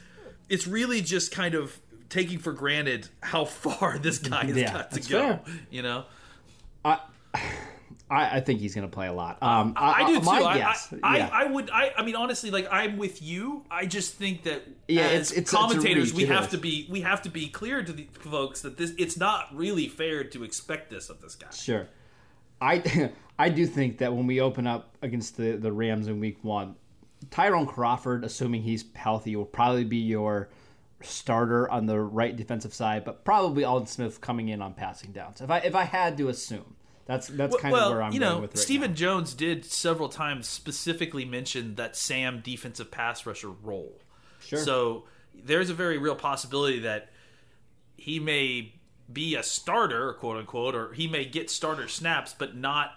it's 0.49 0.67
really 0.67 1.01
just 1.01 1.31
kind 1.31 1.55
of 1.55 1.79
taking 2.09 2.39
for 2.39 2.53
granted 2.53 3.07
how 3.21 3.45
far 3.63 3.97
this 3.97 4.17
guy 4.19 4.45
has 4.45 4.55
Yeah, 4.57 4.73
got 4.73 4.91
to 4.91 4.99
go. 5.01 5.19
fair. 5.19 5.41
You 5.71 5.81
know, 5.81 6.05
I, 6.85 6.99
I, 8.09 8.37
I 8.37 8.39
think 8.39 8.61
he's 8.61 8.73
going 8.73 8.87
to 8.87 8.93
play 8.93 9.07
a 9.07 9.13
lot. 9.13 9.43
Um, 9.43 9.73
I, 9.75 10.07
do 10.07 10.19
too. 10.19 10.25
My 10.25 10.39
I, 10.41 10.57
guess, 10.57 10.93
I, 11.03 11.17
yeah. 11.17 11.29
I, 11.33 11.41
I 11.41 11.45
would. 11.47 11.69
I, 11.69 11.93
I 11.97 12.03
mean, 12.05 12.15
honestly, 12.15 12.49
like 12.51 12.67
I'm 12.71 12.97
with 12.97 13.21
you. 13.21 13.65
I 13.69 13.85
just 13.85 14.13
think 14.13 14.43
that 14.43 14.63
Yeah, 14.87 15.01
as 15.01 15.07
it's- 15.07 15.31
it's- 15.31 15.37
it's 15.41 15.51
commentators, 15.51 16.13
reach, 16.13 16.27
we 16.29 16.33
have 16.33 16.49
to 16.51 16.57
be 16.57 16.87
we 16.89 17.01
have 17.01 17.21
to 17.23 17.29
be 17.29 17.47
clear 17.49 17.83
to 17.83 17.91
the 17.91 18.07
folks 18.21 18.61
that 18.61 18.77
this 18.77 18.93
it's 18.97 19.17
not 19.17 19.53
really 19.53 19.87
fair 19.89 20.23
to 20.23 20.43
expect 20.45 20.89
this 20.89 21.09
of 21.09 21.19
this 21.21 21.35
guy. 21.35 21.49
Sure. 21.51 21.87
I 22.61 23.11
I 23.39 23.49
do 23.49 23.65
think 23.65 23.99
that 23.99 24.13
when 24.13 24.27
we 24.27 24.41
open 24.41 24.65
up 24.65 24.97
against 25.01 25.37
the, 25.37 25.51
the 25.53 25.71
Rams 25.71 26.07
in 26.07 26.19
week 26.19 26.43
one, 26.43 26.75
Tyrone 27.29 27.67
Crawford, 27.67 28.23
assuming 28.23 28.63
he's 28.63 28.85
healthy, 28.95 29.35
will 29.35 29.45
probably 29.45 29.83
be 29.83 29.97
your 29.97 30.49
starter 31.01 31.69
on 31.69 31.85
the 31.85 31.99
right 31.99 32.35
defensive 32.35 32.73
side, 32.73 33.05
but 33.05 33.23
probably 33.23 33.63
Aldon 33.63 33.87
Smith 33.87 34.21
coming 34.21 34.49
in 34.49 34.61
on 34.61 34.73
passing 34.73 35.11
downs. 35.11 35.41
If 35.41 35.49
I 35.49 35.59
if 35.59 35.75
I 35.75 35.83
had 35.83 36.17
to 36.17 36.29
assume. 36.29 36.75
That's 37.05 37.27
that's 37.27 37.55
kind 37.55 37.71
well, 37.71 37.87
of 37.87 37.93
where 37.93 38.03
I'm 38.03 38.11
you 38.11 38.19
going 38.19 38.33
know, 38.33 38.41
with 38.41 38.51
right 38.51 38.59
Stephen. 38.59 38.93
Jones 38.93 39.33
did 39.33 39.63
several 39.63 40.09
times 40.09 40.45
specifically 40.45 41.23
mention 41.23 41.75
that 41.75 41.95
Sam 41.95 42.41
defensive 42.43 42.91
pass 42.91 43.25
rusher 43.25 43.49
role. 43.49 44.01
Sure. 44.39 44.59
So 44.59 45.05
there's 45.33 45.69
a 45.69 45.73
very 45.73 45.97
real 45.97 46.15
possibility 46.15 46.79
that 46.79 47.09
he 47.95 48.19
may 48.19 48.73
be 49.11 49.35
a 49.35 49.43
starter, 49.43 50.13
quote 50.13 50.35
unquote, 50.35 50.75
or 50.75 50.91
he 50.93 51.07
may 51.07 51.23
get 51.23 51.49
starter 51.49 51.87
snaps, 51.87 52.35
but 52.37 52.57
not 52.57 52.91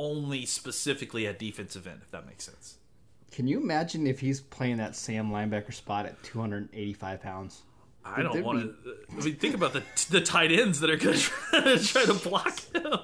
only 0.00 0.46
specifically 0.46 1.26
at 1.26 1.38
defensive 1.38 1.86
end, 1.86 2.00
if 2.02 2.10
that 2.10 2.26
makes 2.26 2.44
sense. 2.44 2.76
Can 3.30 3.46
you 3.46 3.60
imagine 3.60 4.06
if 4.06 4.20
he's 4.20 4.40
playing 4.40 4.78
that 4.78 4.96
Sam 4.96 5.30
linebacker 5.30 5.72
spot 5.72 6.06
at 6.06 6.20
285 6.22 7.22
pounds? 7.22 7.62
I 8.04 8.22
don't 8.22 8.42
want 8.42 8.60
to. 8.84 8.94
I 9.10 9.24
mean, 9.24 9.36
think 9.36 9.54
about 9.54 9.72
the 9.74 9.82
the 10.10 10.20
tight 10.22 10.50
ends 10.50 10.80
that 10.80 10.90
are 10.90 10.96
going 10.96 11.18
to 11.18 11.78
try 11.84 12.04
to 12.06 12.14
block 12.14 12.58
him. 12.74 12.98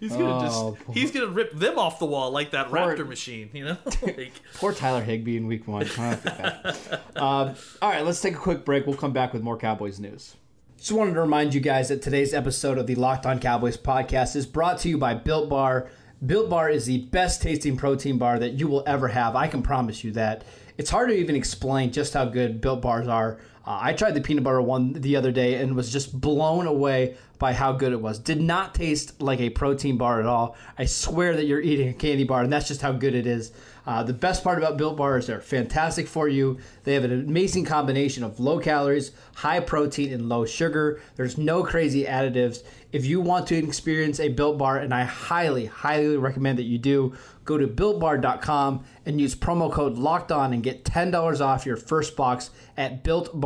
he's 0.00 0.10
gonna 0.12 0.38
Oh, 0.38 0.76
just 0.76 0.98
he's 0.98 1.10
gonna 1.12 1.28
rip 1.28 1.52
them 1.52 1.78
off 1.78 1.98
the 2.00 2.04
wall 2.04 2.30
like 2.32 2.50
that 2.50 2.66
Poor- 2.66 2.78
Raptor 2.78 3.08
machine, 3.08 3.48
you 3.52 3.64
know? 3.64 3.76
Like, 4.02 4.32
Poor 4.54 4.72
Tyler 4.74 5.02
Higbee 5.02 5.36
in 5.36 5.46
week 5.46 5.68
one. 5.68 5.86
I 5.96 6.74
um, 7.16 7.54
all 7.80 7.90
right, 7.90 8.04
let's 8.04 8.20
take 8.20 8.34
a 8.34 8.38
quick 8.38 8.64
break. 8.64 8.86
We'll 8.86 8.96
come 8.96 9.12
back 9.12 9.32
with 9.32 9.42
more 9.42 9.56
Cowboys 9.56 10.00
news. 10.00 10.34
Just 10.78 10.92
wanted 10.92 11.14
to 11.14 11.20
remind 11.20 11.54
you 11.54 11.60
guys 11.60 11.88
that 11.88 12.02
today's 12.02 12.34
episode 12.34 12.76
of 12.76 12.86
the 12.86 12.96
Locked 12.96 13.24
On 13.24 13.38
Cowboys 13.38 13.76
podcast 13.78 14.36
is 14.36 14.44
brought 14.46 14.78
to 14.80 14.88
you 14.88 14.98
by 14.98 15.14
Built 15.14 15.48
Bar. 15.48 15.88
Built 16.26 16.48
Bar 16.48 16.70
is 16.70 16.86
the 16.86 16.98
best 16.98 17.42
tasting 17.42 17.76
protein 17.76 18.16
bar 18.16 18.38
that 18.38 18.54
you 18.54 18.66
will 18.66 18.82
ever 18.86 19.08
have. 19.08 19.36
I 19.36 19.46
can 19.46 19.62
promise 19.62 20.04
you 20.04 20.12
that. 20.12 20.44
It's 20.78 20.90
hard 20.90 21.10
to 21.10 21.16
even 21.16 21.36
explain 21.36 21.92
just 21.92 22.14
how 22.14 22.24
good 22.24 22.60
Built 22.60 22.80
Bars 22.80 23.08
are. 23.08 23.40
Uh, 23.66 23.78
I 23.80 23.92
tried 23.92 24.14
the 24.14 24.20
peanut 24.20 24.44
butter 24.44 24.60
one 24.60 24.92
the 24.92 25.16
other 25.16 25.32
day 25.32 25.54
and 25.54 25.74
was 25.74 25.90
just 25.90 26.18
blown 26.20 26.66
away 26.66 27.16
by 27.38 27.52
how 27.52 27.72
good 27.72 27.92
it 27.92 28.00
was. 28.00 28.18
Did 28.18 28.40
not 28.40 28.74
taste 28.74 29.20
like 29.20 29.40
a 29.40 29.50
protein 29.50 29.96
bar 29.96 30.20
at 30.20 30.26
all. 30.26 30.56
I 30.78 30.84
swear 30.84 31.34
that 31.36 31.44
you're 31.44 31.60
eating 31.60 31.88
a 31.88 31.92
candy 31.92 32.24
bar, 32.24 32.42
and 32.42 32.52
that's 32.52 32.68
just 32.68 32.82
how 32.82 32.92
good 32.92 33.14
it 33.14 33.26
is. 33.26 33.52
Uh, 33.86 34.02
the 34.02 34.14
best 34.14 34.42
part 34.42 34.56
about 34.56 34.78
Built 34.78 34.96
Bar 34.96 35.18
is 35.18 35.26
they're 35.26 35.40
fantastic 35.40 36.08
for 36.08 36.26
you. 36.26 36.58
They 36.84 36.94
have 36.94 37.04
an 37.04 37.12
amazing 37.12 37.66
combination 37.66 38.24
of 38.24 38.40
low 38.40 38.58
calories, 38.58 39.12
high 39.34 39.60
protein, 39.60 40.12
and 40.12 40.28
low 40.28 40.46
sugar. 40.46 41.02
There's 41.16 41.36
no 41.36 41.62
crazy 41.62 42.04
additives. 42.04 42.64
If 42.92 43.04
you 43.04 43.20
want 43.20 43.46
to 43.48 43.56
experience 43.56 44.20
a 44.20 44.30
Built 44.30 44.56
Bar, 44.56 44.78
and 44.78 44.94
I 44.94 45.04
highly, 45.04 45.66
highly 45.66 46.16
recommend 46.16 46.58
that 46.58 46.64
you 46.64 46.78
do, 46.78 47.14
go 47.44 47.58
to 47.58 47.66
builtbar.com 47.66 48.84
and 49.04 49.20
use 49.20 49.34
promo 49.34 49.70
code 49.70 49.98
locked 49.98 50.32
on 50.32 50.54
and 50.54 50.62
get 50.62 50.84
$10 50.84 51.40
off 51.40 51.66
your 51.66 51.76
first 51.76 52.16
box 52.16 52.50
at 52.76 53.04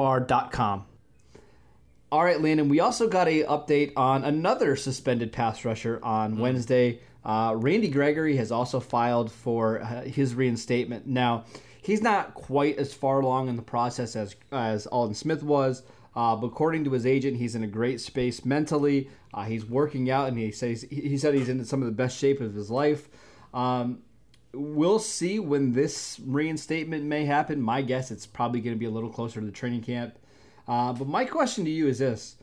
builtbar.com. 0.08 0.86
All 2.10 2.24
right, 2.24 2.40
Landon. 2.40 2.68
We 2.68 2.80
also 2.80 3.06
got 3.06 3.28
a 3.28 3.44
update 3.44 3.92
on 3.96 4.24
another 4.24 4.76
suspended 4.76 5.30
pass 5.32 5.64
rusher 5.64 6.00
on 6.02 6.38
Wednesday. 6.38 7.00
Uh, 7.24 7.54
Randy 7.56 7.88
Gregory 7.88 8.36
has 8.36 8.50
also 8.50 8.80
filed 8.80 9.30
for 9.30 9.82
uh, 9.82 10.02
his 10.02 10.34
reinstatement. 10.34 11.06
Now, 11.06 11.44
he's 11.82 12.00
not 12.00 12.32
quite 12.32 12.78
as 12.78 12.94
far 12.94 13.20
along 13.20 13.48
in 13.48 13.56
the 13.56 13.62
process 13.62 14.16
as 14.16 14.36
as 14.50 14.86
Aldon 14.86 15.14
Smith 15.14 15.42
was, 15.42 15.82
uh, 16.16 16.34
but 16.36 16.46
according 16.46 16.84
to 16.84 16.92
his 16.92 17.04
agent, 17.04 17.36
he's 17.36 17.54
in 17.54 17.62
a 17.62 17.66
great 17.66 18.00
space 18.00 18.42
mentally. 18.46 19.10
Uh, 19.34 19.44
he's 19.44 19.66
working 19.66 20.10
out, 20.10 20.28
and 20.28 20.38
he 20.38 20.50
says 20.50 20.86
he 20.90 21.18
said 21.18 21.34
he's 21.34 21.50
in 21.50 21.62
some 21.66 21.82
of 21.82 21.86
the 21.86 21.92
best 21.92 22.16
shape 22.16 22.40
of 22.40 22.54
his 22.54 22.70
life. 22.70 23.10
Um, 23.52 23.98
we'll 24.52 24.98
see 24.98 25.38
when 25.38 25.72
this 25.72 26.20
reinstatement 26.24 27.04
may 27.04 27.24
happen. 27.24 27.60
My 27.60 27.82
guess 27.82 28.10
it's 28.10 28.26
probably 28.26 28.60
going 28.60 28.74
to 28.74 28.78
be 28.78 28.86
a 28.86 28.90
little 28.90 29.10
closer 29.10 29.40
to 29.40 29.46
the 29.46 29.52
training 29.52 29.82
camp. 29.82 30.18
Uh, 30.66 30.92
but 30.92 31.08
my 31.08 31.24
question 31.24 31.64
to 31.64 31.70
you 31.70 31.88
is 31.88 31.98
this: 31.98 32.36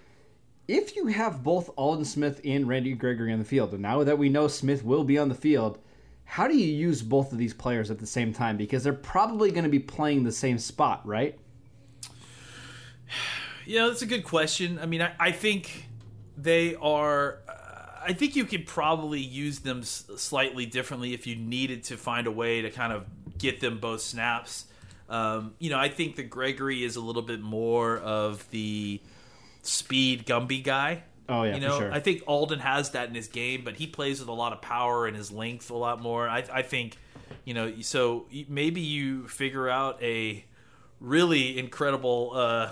If 0.68 0.96
you 0.96 1.08
have 1.08 1.44
both 1.44 1.70
Aldon 1.78 2.06
Smith 2.06 2.42
and 2.44 2.68
Randy 2.68 2.94
Gregory 2.94 3.32
on 3.32 3.40
the 3.40 3.46
field, 3.46 3.74
and 3.74 3.82
now 3.82 4.04
that 4.04 4.18
we 4.18 4.30
know 4.30 4.48
Smith 4.48 4.84
will 4.84 5.04
be 5.04 5.18
on 5.18 5.30
the 5.30 5.36
field, 5.36 5.80
how 6.26 6.48
do 6.48 6.58
you 6.58 6.66
use 6.66 7.02
both 7.02 7.32
of 7.32 7.38
these 7.38 7.54
players 7.54 7.92
at 7.92 8.00
the 8.00 8.08
same 8.08 8.34
time? 8.34 8.58
Because 8.58 8.84
they're 8.84 8.94
probably 8.94 9.52
going 9.52 9.64
to 9.64 9.70
be 9.70 9.80
playing 9.80 10.24
the 10.24 10.32
same 10.32 10.58
spot, 10.58 11.06
right? 11.06 11.38
Yeah, 13.68 13.88
that's 13.88 14.04
a 14.04 14.06
good 14.06 14.24
question. 14.24 14.78
I 14.78 14.86
mean, 14.86 15.02
I, 15.02 15.14
I 15.20 15.32
think 15.32 15.88
they 16.38 16.76
are. 16.76 17.40
I 18.06 18.14
think 18.14 18.36
you 18.36 18.46
could 18.46 18.66
probably 18.68 19.20
use 19.20 19.60
them 19.60 19.80
s- 19.80 20.06
slightly 20.18 20.66
differently 20.66 21.14
if 21.14 21.28
you 21.28 21.36
needed 21.36 21.84
to 21.86 21.98
find 21.98 22.28
a 22.28 22.32
way 22.32 22.62
to 22.62 22.70
kind 22.70 22.94
of 22.94 23.06
get 23.38 23.60
them 23.60 23.80
both 23.80 24.02
snaps. 24.02 24.66
Um, 25.10 25.54
you 25.60 25.70
know, 25.70 25.78
I 25.80 25.90
think 25.90 26.16
that 26.16 26.30
Gregory 26.30 26.84
is 26.84 26.96
a 26.96 27.02
little 27.02 27.22
bit 27.22 27.42
more 27.42 27.98
of 27.98 28.50
the 28.52 29.02
speed 29.62 30.26
Gumby 30.26 30.64
guy. 30.64 31.04
Oh, 31.28 31.44
yeah, 31.44 31.56
you 31.56 31.62
for 31.62 31.68
know, 31.68 31.80
sure. 31.80 31.92
I 31.92 32.00
think 32.00 32.24
Aldon 32.28 32.60
has 32.60 32.92
that 32.92 33.10
in 33.10 33.16
his 33.16 33.28
game, 33.28 33.64
but 33.64 33.76
he 33.76 33.88
plays 33.88 34.20
with 34.20 34.30
a 34.30 34.34
lot 34.34 34.54
of 34.54 34.62
power 34.62 35.08
and 35.08 35.16
his 35.18 35.32
length 35.32 35.72
a 35.72 35.76
lot 35.76 36.02
more. 36.02 36.30
I, 36.30 36.44
I 36.54 36.62
think, 36.62 36.98
you 37.46 37.54
know, 37.54 37.82
so 37.82 38.28
maybe 38.48 38.82
you 38.82 39.28
figure 39.28 39.68
out 39.68 40.02
a 40.04 40.46
really 41.00 41.58
incredible 41.58 42.32
uh, 42.36 42.72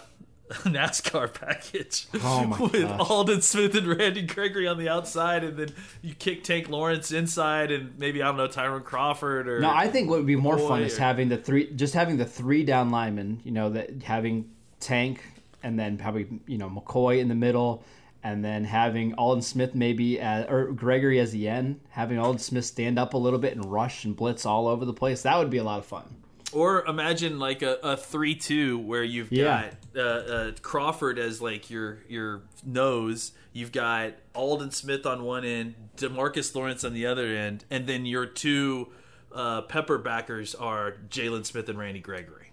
NASCAR 0.63 1.33
package 1.33 2.07
Oh 2.23 2.57
with 2.73 2.81
gosh. 2.83 3.09
Aldon 3.09 3.41
Smith 3.41 3.75
and 3.75 3.87
Randy 3.87 4.21
Gregory 4.21 4.67
on 4.67 4.77
the 4.77 4.89
outside, 4.89 5.43
and 5.43 5.57
then 5.57 5.69
you 6.01 6.13
kick 6.13 6.43
Tank 6.43 6.69
Lawrence 6.69 7.11
inside, 7.11 7.71
and 7.71 7.97
maybe 7.97 8.21
I 8.21 8.27
don't 8.27 8.37
know 8.37 8.47
Tyrone 8.47 8.83
Crawford 8.83 9.47
or 9.47 9.59
No, 9.59 9.69
I 9.69 9.87
think 9.87 10.09
what 10.09 10.17
would 10.19 10.27
be 10.27 10.35
more 10.35 10.57
Boy, 10.57 10.67
fun 10.67 10.81
is 10.83 10.97
or- 10.97 11.01
having 11.01 11.29
the 11.29 11.37
three, 11.37 11.71
just 11.73 11.93
having 11.93 12.17
the 12.17 12.25
three 12.25 12.63
down 12.63 12.89
linemen. 12.91 13.41
You 13.43 13.51
know, 13.51 13.69
that 13.71 14.03
having 14.03 14.49
Tank 14.79 15.21
and 15.63 15.79
then 15.79 15.97
probably 15.97 16.27
you 16.47 16.57
know 16.57 16.69
McCoy 16.69 17.19
in 17.19 17.27
the 17.29 17.35
middle, 17.35 17.83
and 18.23 18.43
then 18.43 18.63
having 18.63 19.13
Aldon 19.15 19.41
Smith 19.41 19.75
maybe 19.75 20.19
as, 20.19 20.45
or 20.49 20.71
Gregory 20.71 21.19
as 21.19 21.31
the 21.31 21.47
end. 21.47 21.79
Having 21.89 22.19
Aldon 22.19 22.39
Smith 22.39 22.65
stand 22.65 22.99
up 22.99 23.13
a 23.13 23.17
little 23.17 23.39
bit 23.39 23.55
and 23.55 23.65
rush 23.65 24.05
and 24.05 24.15
blitz 24.15 24.45
all 24.45 24.67
over 24.67 24.85
the 24.85 24.93
place. 24.93 25.21
That 25.23 25.37
would 25.39 25.49
be 25.49 25.57
a 25.57 25.63
lot 25.63 25.79
of 25.79 25.85
fun. 25.85 26.15
Or 26.51 26.85
imagine 26.85 27.39
like 27.39 27.63
a, 27.63 27.77
a 27.81 27.97
three-two 27.97 28.77
where 28.79 29.03
you've 29.03 29.31
Yeah. 29.31 29.43
got 29.63 29.73
uh, 29.95 29.99
uh, 29.99 30.51
Crawford 30.61 31.19
as 31.19 31.41
like 31.41 31.69
your 31.69 31.99
your 32.07 32.43
nose. 32.65 33.31
You've 33.51 33.71
got 33.71 34.13
Aldon 34.33 34.71
Smith 34.71 35.05
on 35.05 35.23
one 35.23 35.45
end, 35.45 35.75
Demarcus 35.97 36.55
Lawrence 36.55 36.83
on 36.83 36.93
the 36.93 37.05
other 37.05 37.27
end, 37.27 37.65
and 37.69 37.87
then 37.87 38.05
your 38.05 38.25
two 38.25 38.89
uh, 39.33 39.61
pepper 39.61 39.97
backers 39.97 40.55
are 40.55 40.95
Jaylon 41.09 41.45
Smith 41.45 41.69
and 41.69 41.77
Randy 41.77 41.99
Gregory. 41.99 42.51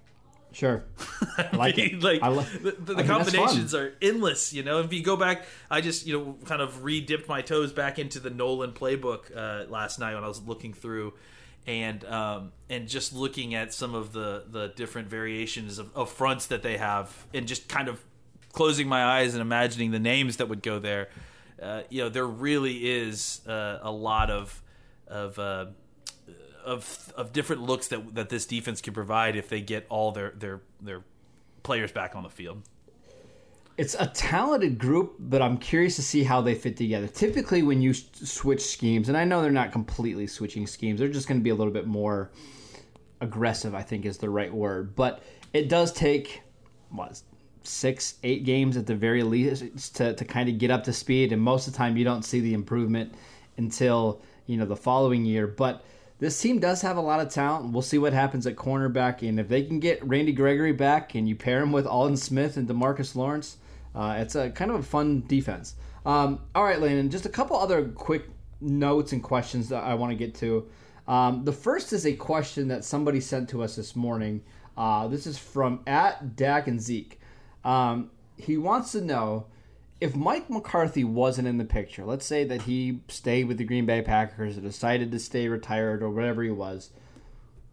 Sure, 0.53 0.85
I 1.39 1.57
like 1.57 1.75
I 1.75 1.83
mean, 1.83 1.95
it. 1.97 2.03
like 2.03 2.23
I 2.23 2.29
li- 2.29 2.45
the, 2.61 2.71
the, 2.73 2.95
I 2.95 2.97
mean, 2.99 3.07
combinations 3.07 3.75
are 3.75 3.95
endless. 4.03 4.53
You 4.53 4.65
know, 4.65 4.81
if 4.81 4.93
you 4.93 5.03
go 5.03 5.17
back, 5.17 5.47
I 5.71 5.81
just 5.81 6.07
you 6.07 6.19
know 6.19 6.37
kind 6.45 6.61
of 6.61 6.83
re-dipped 6.83 7.29
my 7.29 7.41
toes 7.41 7.73
back 7.73 7.99
into 7.99 8.19
the 8.19 8.31
Nolan 8.31 8.73
playbook 8.73 9.35
uh, 9.35 9.71
last 9.71 9.99
night 10.01 10.15
when 10.15 10.25
I 10.25 10.29
was 10.29 10.43
looking 10.43 10.73
through, 10.73 11.15
and 11.67 12.05
um, 12.05 12.52
and 12.69 12.88
just 12.88 13.12
looking 13.12 13.55
at 13.55 13.73
some 13.73 13.95
of 13.95 14.12
the 14.12 14.45
the 14.49 14.69
different 14.69 15.09
variations 15.09 15.79
of, 15.79 15.95
of 15.97 16.11
fronts 16.11 16.47
that 16.47 16.62
they 16.62 16.76
have, 16.76 17.26
and 17.35 17.47
just 17.47 17.69
kind 17.69 17.88
of 17.88 18.02
closing 18.52 18.88
my 18.88 19.05
eyes 19.05 19.35
and 19.35 19.43
imagining 19.43 19.90
the 19.90 19.99
names 19.99 20.38
that 20.38 20.49
would 20.49 20.62
go 20.62 20.79
there. 20.79 21.09
Uh, 21.61 21.83
you 21.90 22.02
know, 22.02 22.09
there 22.09 22.26
really 22.26 22.90
is 22.90 23.47
uh, 23.47 23.79
a 23.83 23.90
lot 23.90 24.31
of 24.31 24.62
of 25.07 25.38
uh, 25.38 25.67
of 26.64 27.12
of 27.17 27.33
different 27.33 27.62
looks 27.62 27.88
that 27.88 28.14
that 28.14 28.29
this 28.29 28.47
defense 28.47 28.81
can 28.81 28.95
provide 28.95 29.37
if 29.37 29.49
they 29.49 29.61
get 29.61 29.87
all 29.88 30.12
their 30.12 30.31
their 30.31 30.61
their 30.81 31.02
players 31.62 31.93
back 31.93 32.17
on 32.17 32.23
the 32.23 32.31
field. 32.31 32.62
It's 33.81 33.97
a 33.99 34.09
talented 34.09 34.77
group, 34.77 35.15
but 35.19 35.41
I'm 35.41 35.57
curious 35.57 35.97
to 35.97 36.03
see 36.03 36.23
how 36.23 36.43
they 36.43 36.55
fit 36.55 36.77
together. 36.77 37.07
Typically, 37.07 37.63
when 37.63 37.81
you 37.81 37.95
switch 37.95 38.61
schemes, 38.61 39.09
and 39.09 39.17
I 39.17 39.25
know 39.25 39.41
they're 39.41 39.51
not 39.51 39.73
completely 39.73 40.27
switching 40.27 40.67
schemes, 40.67 41.01
they're 41.01 41.09
just 41.09 41.27
going 41.27 41.41
to 41.41 41.43
be 41.43 41.49
a 41.49 41.55
little 41.55 41.73
bit 41.73 41.87
more 41.87 42.31
aggressive. 43.23 43.75
I 43.75 43.81
think 43.81 44.05
is 44.05 44.19
the 44.19 44.29
right 44.29 44.53
word, 44.53 44.95
but 44.95 45.23
it 45.55 45.71
does 45.71 45.95
take 45.95 46.43
what 46.91 47.23
six, 47.63 48.17
eight 48.23 48.45
games 48.45 48.77
at 48.77 48.87
the 48.87 48.95
very 48.95 49.23
least 49.23 49.97
to 49.97 50.13
to 50.13 50.25
kind 50.27 50.51
of 50.51 50.59
get 50.59 50.71
up 50.71 50.85
to 50.85 50.93
speed, 50.93 51.33
and 51.33 51.41
most 51.41 51.67
of 51.67 51.73
the 51.73 51.79
time 51.79 51.97
you 51.97 52.05
don't 52.05 52.23
see 52.23 52.41
the 52.41 52.53
improvement 52.53 53.15
until 53.57 54.21
you 54.45 54.59
know 54.59 54.67
the 54.67 54.77
following 54.77 55.25
year. 55.25 55.47
But 55.47 55.83
this 56.19 56.39
team 56.39 56.59
does 56.59 56.83
have 56.83 56.99
a 56.99 57.01
lot 57.01 57.21
of 57.21 57.33
talent. 57.33 57.73
We'll 57.73 57.81
see 57.81 57.97
what 57.97 58.13
happens 58.13 58.47
at 58.47 58.57
cornerback, 58.57 59.27
and 59.27 59.41
if 59.41 59.49
they 59.49 59.63
can 59.63 59.81
get 59.81 60.07
Randy 60.07 60.33
Gregory 60.33 60.73
back 60.73 61.15
and 61.15 61.27
you 61.27 61.35
pair 61.35 61.63
him 61.63 61.73
with 61.73 61.87
Aldon 61.87 62.19
Smith 62.19 62.59
and 62.59 62.69
Demarcus 62.69 63.17
Lawrence, 63.17 63.57
uh, 63.95 64.17
it's 64.19 64.35
a 64.35 64.51
kind 64.51 64.71
of 64.71 64.79
a 64.79 64.83
fun 64.83 65.25
defense. 65.27 65.77
Um, 66.07 66.41
all 66.55 66.65
right, 66.65 66.81
Landon, 66.81 67.11
just 67.11 67.27
a 67.27 67.31
couple 67.31 67.57
other 67.57 67.85
quick 67.89 68.29
notes 68.61 69.13
and 69.13 69.23
questions 69.23 69.69
that 69.69 69.83
I 69.83 69.95
want 69.95 70.13
to 70.13 70.17
get 70.17 70.35
to. 70.37 70.69
Um, 71.09 71.45
the 71.45 71.53
first 71.53 71.93
is 71.93 72.07
a 72.07 72.13
question 72.15 72.69
that 72.69 72.85
somebody 72.85 73.21
sent 73.21 73.49
to 73.51 73.63
us 73.63 73.77
this 73.77 73.97
morning. 73.97 74.43
Uh, 74.77 75.09
this 75.09 75.27
is 75.27 75.39
from 75.39 75.81
at 75.87 76.37
Dak 76.37 76.69
and 76.69 76.81
Zeke. 76.81 77.21
Um, 77.65 78.11
he 78.37 78.57
wants 78.57 78.93
to 78.93 79.01
know 79.01 79.47
if 80.01 80.17
Mike 80.17 80.49
McCarthy 80.49 81.05
wasn't 81.05 81.49
in 81.49 81.59
the 81.59 81.65
picture. 81.65 82.05
Let's 82.05 82.25
say 82.25 82.45
that 82.45 82.63
he 82.63 83.01
stayed 83.09 83.45
with 83.49 83.59
the 83.59 83.65
Green 83.65 83.87
Bay 83.87 84.01
Packers 84.03 84.57
or 84.57 84.63
decided 84.63 85.13
to 85.13 85.19
stay 85.19 85.49
retired 85.49 86.03
or 86.03 86.11
whatever 86.11 86.43
he 86.43 86.51
was. 86.51 86.91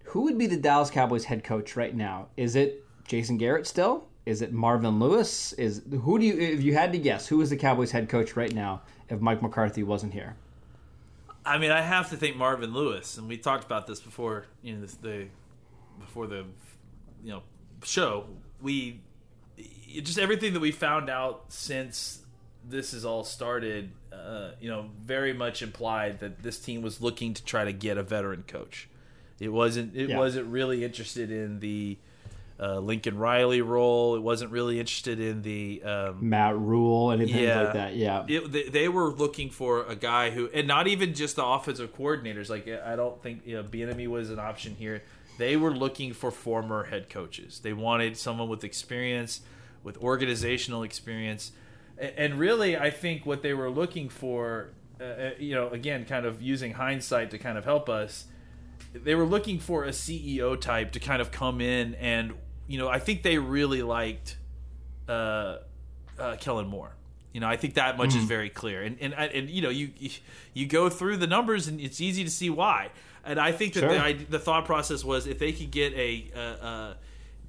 Who 0.05 0.23
would 0.23 0.37
be 0.37 0.47
the 0.47 0.57
Dallas 0.57 0.89
Cowboys 0.89 1.25
head 1.25 1.43
coach 1.43 1.75
right 1.75 1.95
now? 1.95 2.27
Is 2.35 2.55
it 2.55 2.83
Jason 3.07 3.37
Garrett 3.37 3.67
still? 3.67 4.06
Is 4.27 4.41
it 4.41 4.51
Marvin 4.51 4.99
Lewis? 4.99 5.53
Is 5.53 5.81
who 6.01 6.19
do 6.19 6.25
you 6.25 6.37
if 6.37 6.61
you 6.61 6.73
had 6.73 6.91
to 6.91 6.97
guess 6.99 7.27
who 7.27 7.39
is 7.39 7.49
the 7.49 7.55
Cowboys 7.55 7.91
head 7.91 8.09
coach 8.09 8.35
right 8.35 8.53
now 8.53 8.81
if 9.07 9.21
Mike 9.21 9.41
McCarthy 9.41 9.83
wasn't 9.83 10.11
here? 10.11 10.35
I 11.45 11.57
mean, 11.57 11.71
I 11.71 11.79
have 11.81 12.09
to 12.09 12.17
think 12.17 12.35
Marvin 12.35 12.73
Lewis, 12.73 13.17
and 13.17 13.29
we 13.29 13.37
talked 13.37 13.63
about 13.63 13.87
this 13.87 14.01
before. 14.01 14.47
You 14.61 14.75
know, 14.75 14.81
this, 14.81 14.95
the 14.95 15.27
before 15.97 16.27
the 16.27 16.43
you 17.23 17.31
know 17.31 17.43
show. 17.85 18.25
We 18.61 18.99
it- 19.57 20.01
just 20.01 20.19
everything 20.19 20.51
that 20.55 20.59
we 20.59 20.71
found 20.71 21.09
out 21.09 21.45
since 21.47 22.19
this 22.67 22.91
has 22.91 23.05
all 23.05 23.23
started. 23.23 23.91
Uh, 24.11 24.51
you 24.59 24.69
know, 24.69 24.89
very 24.99 25.31
much 25.31 25.61
implied 25.61 26.19
that 26.19 26.43
this 26.43 26.59
team 26.59 26.81
was 26.81 26.99
looking 27.01 27.33
to 27.33 27.45
try 27.45 27.63
to 27.63 27.71
get 27.71 27.97
a 27.97 28.03
veteran 28.03 28.43
coach. 28.45 28.89
It 29.39 29.53
wasn't. 29.53 29.95
It 29.95 30.09
Yeah. 30.09 30.17
wasn't 30.17 30.47
really 30.47 30.83
interested 30.83 31.31
in 31.31 31.61
the 31.61 31.97
uh, 32.59 32.79
Lincoln 32.79 33.17
Riley 33.17 33.61
role. 33.61 34.15
It 34.15 34.21
wasn't 34.21 34.51
really 34.51 34.79
interested 34.79 35.19
in 35.19 35.41
the 35.43 35.83
um, 35.83 36.27
Matt 36.29 36.57
Rhule, 36.57 37.11
anything 37.11 37.43
Yeah. 37.43 37.61
like 37.61 37.73
that. 37.73 37.95
Yeah. 37.95 38.25
it, 38.27 38.51
they, 38.51 38.63
they 38.63 38.87
were 38.89 39.11
looking 39.11 39.49
for 39.51 39.83
a 39.85 39.95
guy 39.95 40.31
who, 40.31 40.49
and 40.53 40.67
not 40.67 40.87
even 40.87 41.13
just 41.13 41.35
the 41.35 41.45
offensive 41.45 41.95
coordinators. 41.95 42.49
Like 42.49 42.67
I 42.67 42.95
don't 42.95 43.21
think 43.21 43.41
you 43.45 43.55
know 43.57 43.63
Bieniemy 43.63 44.07
was 44.07 44.29
an 44.31 44.39
option 44.39 44.75
here. 44.75 45.03
They 45.37 45.55
were 45.55 45.71
looking 45.71 46.13
for 46.13 46.31
former 46.31 46.85
head 46.85 47.09
coaches. 47.09 47.59
They 47.59 47.73
wanted 47.73 48.17
someone 48.17 48.49
with 48.49 48.63
experience, 48.63 49.41
with 49.83 49.97
organizational 49.97 50.81
experience, 50.81 51.51
A- 51.99 52.19
and 52.19 52.39
really, 52.39 52.75
I 52.75 52.89
think 52.89 53.23
what 53.27 53.43
they 53.43 53.53
were 53.53 53.69
looking 53.69 54.09
for, 54.09 54.69
uh, 54.99 55.03
uh, 55.03 55.29
you 55.37 55.53
know, 55.53 55.69
again, 55.69 56.05
kind 56.05 56.25
of 56.25 56.41
using 56.41 56.73
hindsight 56.73 57.29
to 57.31 57.37
kind 57.37 57.55
of 57.55 57.65
help 57.65 57.87
us. 57.87 58.25
They 58.95 59.13
were 59.13 59.25
looking 59.25 59.59
for 59.59 59.83
a 59.83 59.89
CEO 59.89 60.59
type 60.59 60.91
to 60.93 60.99
kind 60.99 61.21
of 61.21 61.29
come 61.31 61.61
in 61.61 61.93
and, 61.95 62.33
you 62.67 62.77
know, 62.77 62.87
I 62.89 62.99
think 62.99 63.23
they 63.23 63.37
really 63.37 63.81
liked 63.81 64.37
uh, 65.07 65.57
uh, 66.19 66.35
Kellen 66.39 66.67
Moore. 66.67 66.91
You 67.33 67.41
know, 67.41 67.47
I 67.47 67.55
think 67.57 67.75
that 67.75 67.97
much 67.97 68.15
is 68.15 68.23
very 68.23 68.49
clear, 68.49 68.81
and 68.81 68.97
and 68.99 69.13
and 69.13 69.49
you 69.49 69.61
know, 69.61 69.69
you 69.69 69.91
you 70.53 70.65
go 70.65 70.89
through 70.89 71.17
the 71.17 71.27
numbers, 71.27 71.67
and 71.67 71.79
it's 71.79 72.01
easy 72.01 72.23
to 72.23 72.29
see 72.31 72.49
why. 72.49 72.89
And 73.23 73.39
I 73.39 73.51
think 73.51 73.73
that 73.73 73.81
Sure. 73.81 73.89
the, 73.89 74.03
I, 74.03 74.13
the 74.13 74.39
thought 74.39 74.65
process 74.65 75.03
was 75.03 75.27
if 75.27 75.37
they 75.37 75.51
could 75.51 75.69
get 75.69 75.93
a 75.93 76.31
a, 76.35 76.39
a, 76.41 76.95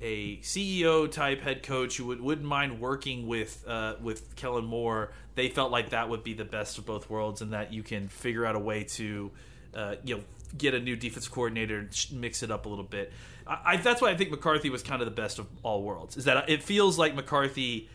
a 0.03 0.37
CEO 0.39 1.11
type 1.11 1.41
head 1.41 1.63
coach 1.63 1.97
who 1.97 2.07
would, 2.07 2.21
wouldn't 2.21 2.47
mind 2.47 2.81
working 2.81 3.27
with 3.27 3.65
uh, 3.67 3.95
with 4.03 4.37
Kellen 4.37 4.67
Moore, 4.67 5.13
they 5.37 5.49
felt 5.49 5.71
like 5.71 5.91
that 5.91 6.09
would 6.11 6.23
be 6.23 6.35
the 6.35 6.45
best 6.45 6.77
of 6.79 6.85
both 6.85 7.09
worlds, 7.09 7.41
and 7.41 7.53
that 7.55 7.73
you 7.73 7.83
can 7.83 8.09
figure 8.09 8.45
out 8.45 8.57
a 8.57 8.61
way 8.61 8.85
to 8.85 9.31
uh, 9.79 9.95
you 10.05 10.17
know 10.17 10.23
get 10.57 10.75
a 10.75 10.81
new 10.81 10.97
defense 10.97 11.29
coordinator 11.29 11.79
and 11.79 12.07
mix 12.13 12.43
it 12.43 12.51
up 12.51 12.67
a 12.67 12.69
little 12.69 12.85
bit. 12.85 13.13
I, 13.47 13.59
I, 13.65 13.77
that's 13.77 14.01
why 14.01 14.11
I 14.11 14.17
think 14.17 14.31
McCarthy 14.31 14.71
was 14.71 14.83
kind 14.83 15.03
of 15.03 15.07
the 15.07 15.15
best 15.23 15.39
of 15.39 15.47
all 15.63 15.83
worlds. 15.83 16.17
Is 16.17 16.25
that 16.25 16.49
it 16.49 16.63
feels 16.63 16.99
like 16.99 17.15
McCarthy. 17.15 17.89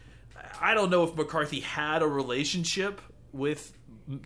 I 0.61 0.73
don't 0.73 0.89
know 0.89 1.03
if 1.03 1.15
McCarthy 1.15 1.59
had 1.61 2.01
a 2.01 2.07
relationship 2.07 3.01
with 3.31 3.73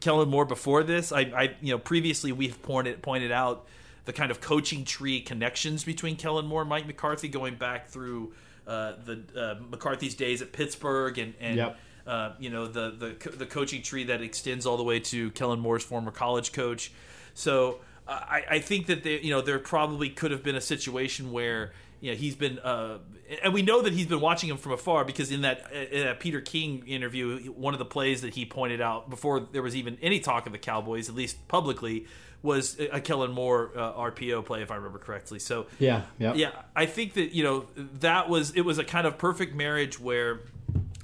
Kellen 0.01 0.29
Moore 0.29 0.45
before 0.45 0.83
this. 0.83 1.11
I, 1.11 1.21
I 1.21 1.55
you 1.61 1.71
know, 1.71 1.79
previously 1.79 2.31
we've 2.31 2.61
pointed 2.61 3.01
pointed 3.01 3.31
out 3.31 3.67
the 4.05 4.13
kind 4.13 4.31
of 4.31 4.39
coaching 4.41 4.85
tree 4.85 5.21
connections 5.21 5.83
between 5.83 6.15
Kellen 6.15 6.45
Moore 6.45 6.61
and 6.61 6.69
Mike 6.69 6.87
McCarthy 6.87 7.27
going 7.27 7.55
back 7.55 7.87
through 7.87 8.33
uh, 8.65 8.93
the 9.05 9.23
uh, 9.35 9.63
McCarthy's 9.69 10.15
days 10.15 10.41
at 10.41 10.51
Pittsburgh 10.51 11.17
and 11.17 11.33
and 11.39 11.57
Yep. 11.57 11.77
uh, 12.05 12.31
you 12.39 12.49
know 12.49 12.67
the 12.67 12.91
the 12.91 13.29
the 13.29 13.45
coaching 13.45 13.81
tree 13.81 14.05
that 14.05 14.21
extends 14.21 14.65
all 14.65 14.77
the 14.77 14.83
way 14.83 14.99
to 14.99 15.31
Kellen 15.31 15.59
Moore's 15.59 15.83
former 15.83 16.11
college 16.11 16.51
coach. 16.51 16.91
So 17.37 17.79
uh, 18.07 18.11
I, 18.11 18.43
I 18.49 18.59
think 18.59 18.87
that 18.87 19.03
they, 19.03 19.19
you 19.19 19.29
know 19.29 19.41
there 19.41 19.59
probably 19.59 20.09
could 20.09 20.31
have 20.31 20.43
been 20.43 20.55
a 20.55 20.61
situation 20.61 21.31
where 21.31 21.71
you 22.01 22.11
know 22.11 22.17
he's 22.17 22.35
been 22.35 22.59
uh, 22.59 22.97
and 23.43 23.53
we 23.53 23.61
know 23.61 23.81
that 23.81 23.93
he's 23.93 24.07
been 24.07 24.21
watching 24.21 24.49
him 24.49 24.57
from 24.57 24.71
afar 24.71 25.05
because 25.05 25.31
in 25.31 25.41
that, 25.41 25.71
in 25.71 26.03
that 26.05 26.19
Peter 26.19 26.41
King 26.41 26.83
interview, 26.87 27.51
one 27.51 27.73
of 27.73 27.79
the 27.79 27.85
plays 27.85 28.21
that 28.21 28.33
he 28.33 28.45
pointed 28.45 28.81
out 28.81 29.09
before 29.09 29.39
there 29.39 29.61
was 29.61 29.75
even 29.75 29.97
any 30.01 30.19
talk 30.19 30.45
of 30.45 30.51
the 30.51 30.57
Cowboys, 30.57 31.09
at 31.09 31.15
least 31.15 31.47
publicly, 31.47 32.07
was 32.41 32.79
a 32.79 33.01
Kellen 33.01 33.31
Moore 33.31 33.71
uh, 33.75 33.93
RPO 33.93 34.45
play, 34.45 34.61
if 34.61 34.71
I 34.71 34.75
remember 34.75 34.99
correctly. 34.99 35.39
So 35.39 35.67
Yeah. 35.79 36.03
Yeah. 36.17 36.33
yeah, 36.35 36.51
I 36.75 36.85
think 36.85 37.13
that 37.13 37.35
you 37.35 37.43
know 37.43 37.65
that 37.99 38.29
was 38.29 38.51
it 38.51 38.61
was 38.61 38.77
a 38.77 38.83
kind 38.83 39.05
of 39.05 39.17
perfect 39.17 39.53
marriage 39.53 39.99
where 39.99 40.41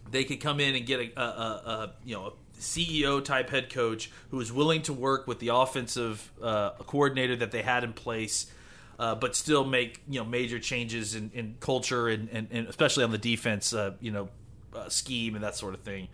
they 0.09 0.23
could 0.23 0.39
come 0.39 0.59
in 0.59 0.75
and 0.75 0.85
get 0.85 0.99
a, 0.99 1.19
a, 1.19 1.23
a, 1.23 1.25
a 1.25 1.93
you 2.05 2.15
know 2.15 2.27
a 2.27 2.31
CEO 2.63 3.23
type 3.23 3.49
head 3.49 3.69
coach 3.69 4.09
who 4.31 4.37
was 4.37 4.51
willing 4.51 4.81
to 4.83 4.93
work 4.93 5.27
with 5.27 5.39
the 5.39 5.49
offensive 5.49 6.31
uh, 6.41 6.71
coordinator 6.87 7.35
that 7.35 7.51
they 7.51 7.61
had 7.61 7.83
in 7.83 7.93
place, 7.93 8.47
uh, 8.97 9.15
but 9.15 9.35
still 9.35 9.63
make 9.65 10.01
you 10.09 10.19
know 10.19 10.25
major 10.25 10.59
changes 10.59 11.15
in, 11.15 11.31
in 11.33 11.55
culture 11.59 12.07
and, 12.07 12.29
and, 12.31 12.47
and 12.51 12.67
especially 12.67 13.03
on 13.03 13.11
the 13.11 13.17
defense, 13.17 13.73
uh, 13.73 13.91
you 13.99 14.11
know, 14.11 14.29
uh, 14.75 14.89
scheme 14.89 15.35
and 15.35 15.43
that 15.43 15.55
sort 15.55 15.73
of 15.73 15.81
thing. 15.81 16.07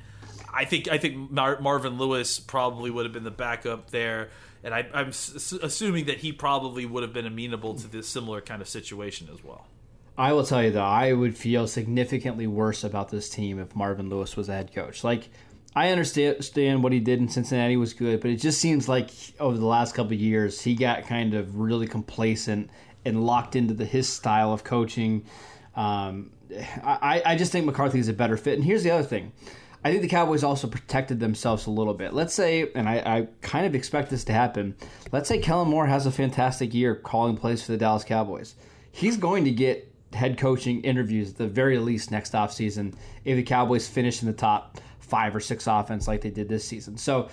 I 0.53 0.65
think 0.65 0.87
I 0.87 0.97
think 0.97 1.31
Mar- 1.31 1.59
Marvin 1.61 1.97
Lewis 1.97 2.39
probably 2.39 2.89
would 2.89 3.05
have 3.05 3.13
been 3.13 3.23
the 3.23 3.31
backup 3.31 3.91
there, 3.91 4.29
and 4.63 4.73
I, 4.73 4.87
I'm 4.93 5.09
s- 5.09 5.53
assuming 5.61 6.05
that 6.05 6.17
he 6.17 6.31
probably 6.31 6.85
would 6.85 7.03
have 7.03 7.13
been 7.13 7.25
amenable 7.25 7.75
to 7.75 7.87
this 7.87 8.07
similar 8.07 8.41
kind 8.41 8.61
of 8.61 8.67
situation 8.67 9.29
as 9.31 9.43
well. 9.43 9.67
I 10.17 10.33
will 10.33 10.43
tell 10.43 10.61
you 10.61 10.71
though, 10.71 10.81
I 10.83 11.13
would 11.13 11.37
feel 11.37 11.65
significantly 11.65 12.45
worse 12.45 12.83
about 12.83 13.09
this 13.09 13.29
team 13.29 13.57
if 13.57 13.73
Marvin 13.73 14.09
Lewis 14.09 14.35
was 14.35 14.47
the 14.47 14.53
head 14.53 14.73
coach. 14.73 15.01
Like, 15.01 15.29
I 15.75 15.91
understand 15.91 16.83
what 16.83 16.91
he 16.91 16.99
did 16.99 17.19
in 17.19 17.29
Cincinnati 17.29 17.77
was 17.77 17.93
good, 17.93 18.21
but 18.21 18.31
it 18.31 18.37
just 18.37 18.59
seems 18.59 18.89
like 18.89 19.11
over 19.39 19.57
the 19.57 19.65
last 19.65 19.93
couple 19.93 20.13
years 20.13 20.61
he 20.61 20.75
got 20.75 21.05
kind 21.05 21.33
of 21.33 21.57
really 21.57 21.87
complacent 21.87 22.69
and 23.05 23.23
locked 23.23 23.55
into 23.55 23.73
the 23.73 23.85
his 23.85 24.09
style 24.09 24.51
of 24.51 24.63
coaching. 24.63 25.25
Um, 25.75 26.31
I, 26.83 27.21
I 27.25 27.35
just 27.35 27.51
think 27.51 27.65
McCarthy 27.65 27.99
is 27.99 28.07
a 28.07 28.13
better 28.13 28.35
fit. 28.35 28.55
And 28.55 28.63
here's 28.63 28.83
the 28.83 28.91
other 28.91 29.03
thing. 29.03 29.31
I 29.83 29.91
think 29.91 30.01
the 30.01 30.09
Cowboys 30.09 30.43
also 30.43 30.67
protected 30.67 31.19
themselves 31.19 31.67
a 31.67 31.71
little 31.71 31.93
bit. 31.93 32.13
Let's 32.13 32.33
say, 32.33 32.69
and 32.75 32.89
I, 32.89 32.95
I 32.97 33.27
kind 33.41 33.65
of 33.65 33.75
expect 33.75 34.09
this 34.09 34.25
to 34.25 34.33
happen. 34.33 34.75
Let's 35.11 35.29
say 35.29 35.37
Kellen 35.37 35.69
Moore 35.69 35.85
has 35.85 36.05
a 36.05 36.11
fantastic 36.11 36.73
year 36.73 36.95
calling 36.95 37.37
plays 37.37 37.63
for 37.63 37.71
the 37.71 37.77
Dallas 37.77 38.03
Cowboys. 38.03 38.55
He's 38.91 39.15
going 39.15 39.45
to 39.45 39.51
get 39.51 39.85
head 40.13 40.37
coaching 40.37 40.81
interviews 40.81 41.29
at 41.29 41.37
the 41.37 41.47
very 41.47 41.77
least 41.77 42.11
next 42.11 42.33
offseason 42.33 42.95
if 43.23 43.35
the 43.35 43.43
Cowboys 43.43 43.87
finish 43.87 44.21
in 44.21 44.27
the 44.27 44.33
top 44.33 44.79
five 45.09 45.35
or 45.35 45.39
six 45.39 45.67
offense 45.67 46.07
like 46.07 46.21
they 46.21 46.29
did 46.29 46.49
this 46.49 46.65
season. 46.65 46.97
So 46.97 47.29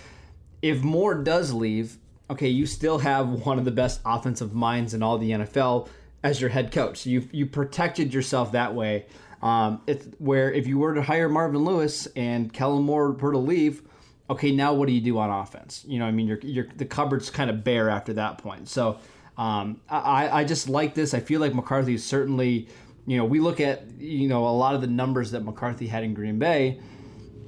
if 0.62 0.82
Moore 0.82 1.14
does 1.14 1.52
leave, 1.52 1.98
okay, 2.30 2.48
you 2.48 2.66
still 2.66 2.98
have 2.98 3.28
one 3.46 3.58
of 3.58 3.64
the 3.64 3.70
best 3.70 4.00
offensive 4.04 4.54
minds 4.54 4.94
in 4.94 5.02
all 5.02 5.18
the 5.18 5.30
NFL 5.30 5.88
as 6.22 6.40
your 6.40 6.50
head 6.50 6.72
coach. 6.72 6.98
So 6.98 7.10
you 7.10 7.28
you 7.32 7.46
protected 7.46 8.12
yourself 8.12 8.52
that 8.52 8.74
way. 8.74 9.06
Um, 9.42 9.82
it's 9.86 10.06
where 10.18 10.52
if 10.52 10.66
you 10.66 10.78
were 10.78 10.94
to 10.94 11.02
hire 11.02 11.28
Marvin 11.28 11.64
Lewis 11.64 12.06
and 12.16 12.52
Kellen 12.52 12.82
Moore 12.82 13.12
were 13.12 13.32
to 13.32 13.38
leave, 13.38 13.82
okay, 14.28 14.50
now 14.50 14.72
what 14.72 14.88
do 14.88 14.92
you 14.92 15.00
do 15.00 15.18
on 15.18 15.30
offense? 15.30 15.84
You 15.86 15.98
know, 15.98 16.06
I 16.06 16.10
mean, 16.10 16.26
you're, 16.26 16.40
you're, 16.40 16.68
the 16.76 16.84
cupboard's 16.84 17.30
kind 17.30 17.50
of 17.50 17.62
bare 17.62 17.90
after 17.90 18.14
that 18.14 18.38
point. 18.38 18.68
So 18.68 18.98
um, 19.36 19.80
I, 19.88 20.40
I 20.40 20.44
just 20.44 20.68
like 20.68 20.94
this. 20.94 21.14
I 21.14 21.20
feel 21.20 21.40
like 21.40 21.54
McCarthy 21.54 21.94
is 21.94 22.04
certainly, 22.04 22.68
you 23.06 23.18
know, 23.18 23.24
we 23.24 23.38
look 23.38 23.60
at 23.60 23.84
you 23.98 24.28
know 24.28 24.48
a 24.48 24.50
lot 24.50 24.74
of 24.74 24.80
the 24.80 24.86
numbers 24.86 25.30
that 25.32 25.44
McCarthy 25.44 25.86
had 25.86 26.02
in 26.02 26.14
Green 26.14 26.38
Bay, 26.38 26.80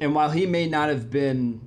and 0.01 0.15
while 0.15 0.31
he 0.31 0.47
may 0.47 0.67
not 0.67 0.89
have 0.89 1.11
been, 1.11 1.61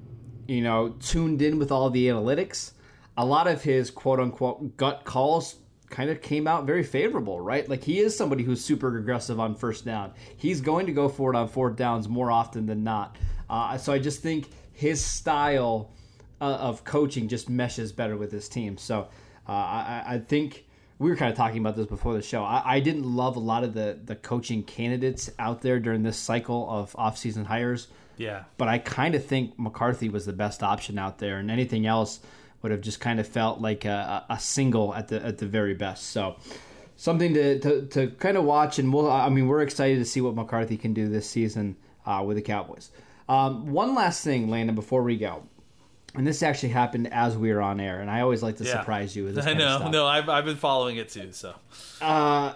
you 0.47 0.61
know, 0.61 0.89
tuned 0.99 1.41
in 1.41 1.59
with 1.59 1.71
all 1.71 1.89
the 1.89 2.07
analytics, 2.07 2.71
a 3.17 3.25
lot 3.25 3.47
of 3.47 3.61
his 3.63 3.91
quote 3.91 4.19
unquote 4.19 4.77
gut 4.77 5.03
calls 5.03 5.55
kind 5.89 6.09
of 6.09 6.21
came 6.21 6.47
out 6.47 6.65
very 6.65 6.83
favorable, 6.83 7.39
right? 7.39 7.67
Like 7.67 7.83
he 7.83 7.99
is 7.99 8.15
somebody 8.15 8.43
who's 8.43 8.63
super 8.63 8.97
aggressive 8.97 9.39
on 9.39 9.55
first 9.55 9.85
down. 9.85 10.13
He's 10.37 10.61
going 10.61 10.85
to 10.85 10.93
go 10.93 11.09
for 11.09 11.33
it 11.33 11.37
on 11.37 11.47
fourth 11.47 11.75
downs 11.75 12.07
more 12.07 12.31
often 12.31 12.65
than 12.65 12.83
not. 12.83 13.17
Uh, 13.49 13.77
so 13.77 13.91
I 13.91 13.99
just 13.99 14.21
think 14.21 14.49
his 14.71 15.03
style 15.03 15.91
uh, 16.39 16.45
of 16.45 16.83
coaching 16.83 17.27
just 17.27 17.49
meshes 17.49 17.91
better 17.91 18.15
with 18.15 18.31
his 18.31 18.47
team. 18.47 18.77
So 18.77 19.09
uh, 19.47 19.51
I, 19.51 20.03
I 20.07 20.19
think 20.19 20.65
we 20.97 21.09
were 21.09 21.15
kind 21.15 21.31
of 21.31 21.37
talking 21.37 21.57
about 21.59 21.75
this 21.75 21.87
before 21.87 22.13
the 22.13 22.21
show. 22.21 22.43
I, 22.43 22.63
I 22.65 22.79
didn't 22.79 23.03
love 23.03 23.35
a 23.35 23.39
lot 23.39 23.63
of 23.63 23.73
the 23.73 23.99
the 24.03 24.15
coaching 24.15 24.63
candidates 24.63 25.29
out 25.39 25.61
there 25.61 25.79
during 25.79 26.03
this 26.03 26.17
cycle 26.17 26.69
of 26.69 26.93
offseason 26.93 27.45
hires 27.45 27.87
Yeah, 28.21 28.43
but 28.57 28.67
I 28.67 28.77
kind 28.77 29.15
of 29.15 29.25
think 29.25 29.57
McCarthy 29.57 30.09
was 30.09 30.25
the 30.25 30.33
best 30.33 30.63
option 30.63 30.97
out 30.97 31.19
there, 31.19 31.37
and 31.37 31.49
anything 31.49 31.85
else 31.85 32.19
would 32.61 32.71
have 32.71 32.81
just 32.81 32.99
kind 32.99 33.19
of 33.19 33.27
felt 33.27 33.59
like 33.59 33.85
a, 33.85 34.25
a 34.29 34.39
single 34.39 34.93
at 34.93 35.07
the 35.07 35.23
at 35.25 35.37
the 35.37 35.45
very 35.45 35.73
best. 35.73 36.09
So 36.11 36.37
something 36.95 37.33
to, 37.33 37.59
to, 37.59 37.85
to 37.87 38.07
kind 38.11 38.37
of 38.37 38.43
watch, 38.43 38.79
and 38.79 38.93
we'll. 38.93 39.09
I 39.09 39.29
mean, 39.29 39.47
we're 39.47 39.61
excited 39.61 39.97
to 39.97 40.05
see 40.05 40.21
what 40.21 40.35
McCarthy 40.35 40.77
can 40.77 40.93
do 40.93 41.09
this 41.09 41.29
season 41.29 41.75
uh, 42.05 42.23
with 42.25 42.37
the 42.37 42.43
Cowboys. 42.43 42.91
Um, 43.27 43.71
one 43.71 43.95
last 43.95 44.23
thing, 44.23 44.49
Landon, 44.49 44.75
before 44.75 45.03
we 45.03 45.17
go, 45.17 45.43
and 46.13 46.27
this 46.27 46.43
actually 46.43 46.69
happened 46.69 47.11
as 47.11 47.37
we 47.37 47.51
were 47.51 47.61
on 47.61 47.79
air, 47.79 48.01
and 48.01 48.09
I 48.09 48.21
always 48.21 48.43
like 48.43 48.57
to 48.57 48.63
yeah. 48.63 48.79
surprise 48.79 49.15
you 49.15 49.25
with 49.25 49.35
this. 49.35 49.45
I 49.47 49.53
know. 49.53 49.89
No, 49.89 50.05
I've 50.05 50.29
I've 50.29 50.45
been 50.45 50.57
following 50.57 50.97
it 50.97 51.09
too. 51.09 51.31
So 51.31 51.55
Uh, 52.01 52.53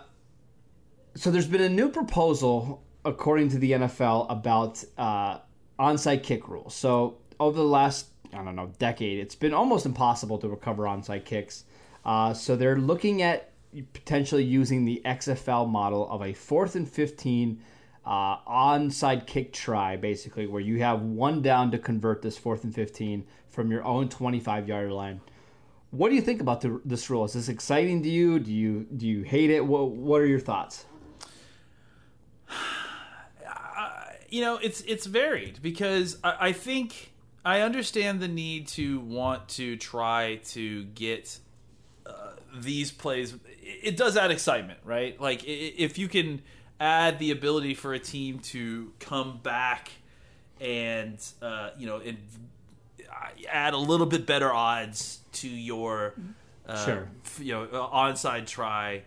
so 1.15 1.31
there's 1.31 1.47
been 1.47 1.61
a 1.61 1.69
new 1.69 1.89
proposal, 1.89 2.83
according 3.03 3.49
to 3.49 3.57
the 3.57 3.71
NFL, 3.71 4.29
about 4.29 4.83
uh, 4.97 5.39
onside 5.79 6.23
kick 6.23 6.47
rules. 6.47 6.73
So 6.75 7.17
over 7.39 7.57
the 7.57 7.63
last, 7.63 8.07
I 8.33 8.43
don't 8.43 8.55
know, 8.55 8.71
decade, 8.79 9.19
it's 9.19 9.35
been 9.35 9.53
almost 9.53 9.85
impossible 9.85 10.37
to 10.39 10.47
recover 10.47 10.83
onside 10.83 11.25
kicks. 11.25 11.65
Uh, 12.03 12.33
so 12.33 12.55
they're 12.55 12.77
looking 12.77 13.21
at 13.21 13.51
potentially 13.93 14.43
using 14.43 14.85
the 14.85 15.01
XFL 15.05 15.69
model 15.69 16.09
of 16.09 16.21
a 16.21 16.33
fourth 16.33 16.75
and 16.75 16.87
15 16.87 17.61
uh, 18.05 18.37
onside 18.41 19.25
kick 19.25 19.51
try, 19.51 19.95
basically, 19.95 20.45
where 20.47 20.61
you 20.61 20.79
have 20.79 21.01
one 21.01 21.41
down 21.41 21.71
to 21.71 21.77
convert 21.77 22.21
this 22.21 22.37
fourth 22.37 22.63
and 22.63 22.73
15 22.73 23.25
from 23.49 23.71
your 23.71 23.83
own 23.83 24.07
25 24.09 24.67
yard 24.67 24.91
line. 24.91 25.19
What 25.91 26.09
do 26.09 26.15
you 26.15 26.21
think 26.21 26.41
about 26.41 26.61
the, 26.61 26.79
this 26.85 27.09
rule? 27.09 27.25
Is 27.25 27.33
this 27.33 27.49
exciting 27.49 28.03
to 28.03 28.09
you? 28.09 28.37
Do 28.39 28.51
you 28.51 28.85
do 28.95 29.07
you 29.07 29.23
hate 29.23 29.49
it? 29.49 29.65
What 29.65 29.91
What 29.91 30.21
are 30.21 30.25
your 30.25 30.39
thoughts? 30.39 30.85
You 34.29 34.41
know, 34.41 34.57
it's 34.57 34.81
it's 34.81 35.05
varied 35.05 35.59
because 35.61 36.17
I, 36.23 36.35
I 36.47 36.51
think 36.51 37.11
I 37.43 37.61
understand 37.61 38.19
the 38.21 38.27
need 38.27 38.67
to 38.69 38.99
want 38.99 39.49
to 39.49 39.77
try 39.77 40.37
to 40.45 40.83
get 40.85 41.37
uh, 42.05 42.31
these 42.57 42.91
plays. 42.91 43.35
It, 43.61 43.97
does 43.97 44.15
add 44.17 44.31
excitement, 44.31 44.79
right? 44.83 45.19
Like 45.19 45.43
if 45.45 45.97
you 45.97 46.07
can 46.07 46.41
add 46.79 47.19
the 47.19 47.31
ability 47.31 47.73
for 47.73 47.93
a 47.93 47.99
team 47.99 48.39
to 48.39 48.91
come 48.99 49.39
back 49.41 49.91
and 50.59 51.17
uh, 51.41 51.69
you 51.77 51.87
know 51.87 51.97
and 51.97 52.17
add 53.49 53.73
a 53.73 53.77
little 53.77 54.05
bit 54.05 54.25
better 54.25 54.51
odds 54.51 55.19
to 55.33 55.47
your 55.47 56.13
uh, 56.67 56.85
Sure. 56.85 57.07
you 57.39 57.53
know 57.53 57.63
uh, 57.63 57.89
onside 57.89 58.47
try. 58.47 59.03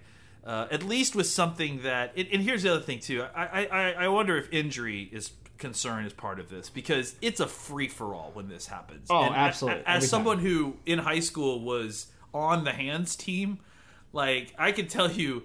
Uh, 0.49 0.67
at 0.71 0.83
least 0.83 1.15
with 1.15 1.27
something 1.27 1.83
that, 1.83 2.11
and, 2.17 2.27
and 2.33 2.43
here's 2.43 2.63
the 2.63 2.73
other 2.73 2.81
thing 2.81 2.99
too. 3.01 3.23
I, 3.35 3.67
I, 3.71 3.93
I- 4.05 4.09
wonder 4.09 4.35
if 4.39 4.51
injury 4.51 5.07
is 5.13 5.31
concern 5.59 6.07
is 6.07 6.13
part 6.15 6.41
of 6.41 6.49
this 6.49 6.71
because 6.71 7.17
it's 7.21 7.41
a 7.41 7.47
free 7.47 7.89
for 7.89 8.15
all 8.15 8.31
when 8.33 8.49
this 8.49 8.67
happens. 8.67 9.09
Oh, 9.11 9.25
And 9.25 9.35
absolutely. 9.35 9.83
As, 9.85 10.05
time. 10.05 10.09
someone 10.09 10.39
who 10.39 10.77
in 10.87 11.01
high 11.01 11.21
school 11.21 11.61
was 11.61 12.07
on 12.33 12.65
the 12.65 12.73
hands 12.73 13.15
team, 13.15 13.59
like 14.15 14.55
I 14.59 14.73
can 14.73 14.87
tell 14.89 15.11
you, 15.11 15.43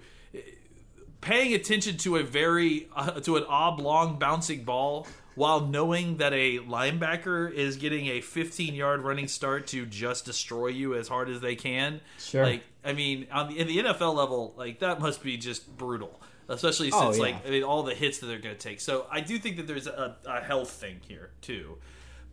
paying 1.21 1.53
attention 1.53 1.97
to 1.97 2.17
a 2.17 2.23
very 2.23 2.87
uh, 2.95 3.11
to 3.21 3.37
an 3.37 3.43
oblong 3.47 4.19
bouncing 4.19 4.63
ball 4.63 5.07
while 5.35 5.61
knowing 5.65 6.17
that 6.17 6.31
a 6.33 6.59
linebacker 6.59 7.51
is 7.51 7.77
getting 7.77 8.07
a 8.07 8.21
15 8.21 8.75
yard 8.75 9.01
running 9.01 9.27
start 9.27 9.67
to 9.67 9.85
just 9.85 10.25
destroy 10.25 10.67
you 10.67 10.93
as 10.95 11.07
hard 11.07 11.29
as 11.29 11.41
they 11.41 11.55
can. 11.55 12.01
Sure. 12.19 12.43
Like 12.45 12.63
I 12.85 12.93
mean, 12.93 13.27
on 13.31 13.49
the 13.49 13.59
in 13.59 13.67
the 13.67 13.77
NFL 13.77 14.15
level, 14.15 14.53
like 14.57 14.79
that 14.79 14.99
must 14.99 15.23
be 15.23 15.37
just 15.37 15.75
brutal. 15.77 16.19
Especially 16.49 16.89
Oh, 16.91 17.05
since 17.05 17.17
yeah. 17.17 17.23
like 17.23 17.47
I 17.47 17.49
mean 17.49 17.63
all 17.63 17.83
the 17.83 17.93
hits 17.95 18.19
that 18.19 18.27
they're 18.27 18.39
going 18.39 18.55
to 18.55 18.61
take. 18.61 18.81
So 18.81 19.07
I 19.09 19.21
do 19.21 19.39
think 19.39 19.55
that 19.57 19.67
there's 19.67 19.87
a, 19.87 20.17
a 20.25 20.41
health 20.41 20.69
thing 20.71 20.99
here 21.07 21.31
too. 21.41 21.77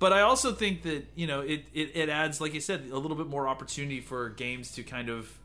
But 0.01 0.13
I 0.13 0.23
also 0.23 0.53
think 0.53 0.83
that 0.83 1.07
you 1.15 1.27
know 1.27 1.41
it, 1.41 1.67
it, 1.73 1.93
it 1.95 2.09
adds, 2.09 2.41
like 2.41 2.55
you 2.55 2.61
said, 2.61 2.89
a 2.91 2.99
little 2.99 3.17
bit 3.17 3.29
more 3.29 3.47
opportunity 3.47 4.01
for 4.01 4.31
games 4.31 4.73
to 4.73 4.83
kind 4.83 5.09
of 5.09 5.39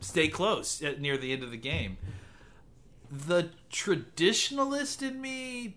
stay 0.00 0.28
close 0.28 0.82
at, 0.82 1.00
near 1.00 1.16
the 1.16 1.32
end 1.32 1.42
of 1.42 1.50
the 1.50 1.56
game. 1.58 1.98
The 3.10 3.50
traditionalist 3.70 5.06
in 5.06 5.20
me 5.20 5.76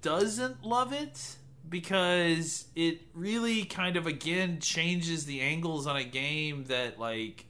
doesn't 0.00 0.64
love 0.64 0.92
it 0.92 1.36
because 1.68 2.66
it 2.74 3.00
really 3.14 3.64
kind 3.64 3.96
of 3.96 4.06
again 4.06 4.58
changes 4.60 5.24
the 5.24 5.40
angles 5.40 5.86
on 5.86 5.96
a 5.96 6.04
game 6.04 6.64
that 6.64 6.98
like 6.98 7.46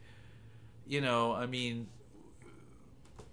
you 0.87 1.01
know 1.01 1.33
i 1.33 1.47
mean 1.47 1.87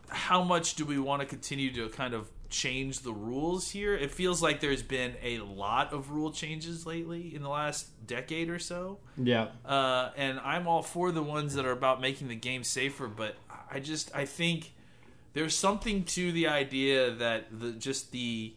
how 0.10 0.44
much 0.44 0.76
do 0.76 0.86
we 0.86 0.98
want 1.00 1.22
to 1.22 1.26
continue 1.28 1.72
to 1.74 1.88
kind 1.90 2.14
of 2.14 2.30
change 2.50 3.00
the 3.02 3.14
rules 3.14 3.70
here 3.70 3.94
it 3.96 4.10
feels 4.12 4.42
like 4.42 4.60
there's 4.60 4.82
been 4.82 5.14
a 5.22 5.38
lot 5.40 5.94
of 5.94 6.10
rule 6.12 6.32
changes 6.32 6.84
lately 6.86 7.36
in 7.36 7.44
the 7.44 7.50
last 7.50 7.88
decade 8.08 8.50
or 8.50 8.58
so 8.58 8.98
Yeah. 9.18 9.50
uh, 9.66 10.10
and 10.18 10.40
I'm 10.40 10.68
all 10.68 10.82
for 10.82 11.12
the 11.12 11.22
ones 11.22 11.54
that 11.54 11.66
are 11.66 11.72
about 11.72 12.02
making 12.02 12.28
the 12.28 12.36
game 12.36 12.64
safer. 12.64 13.08
But 13.08 13.36
I 13.72 13.80
just 13.80 14.10
I 14.16 14.26
think 14.26 14.74
there's 15.34 15.56
something 15.56 16.04
to 16.06 16.32
the 16.32 16.48
idea 16.48 17.12
that 17.12 17.60
the 17.60 17.72
just 17.74 18.12
the 18.12 18.56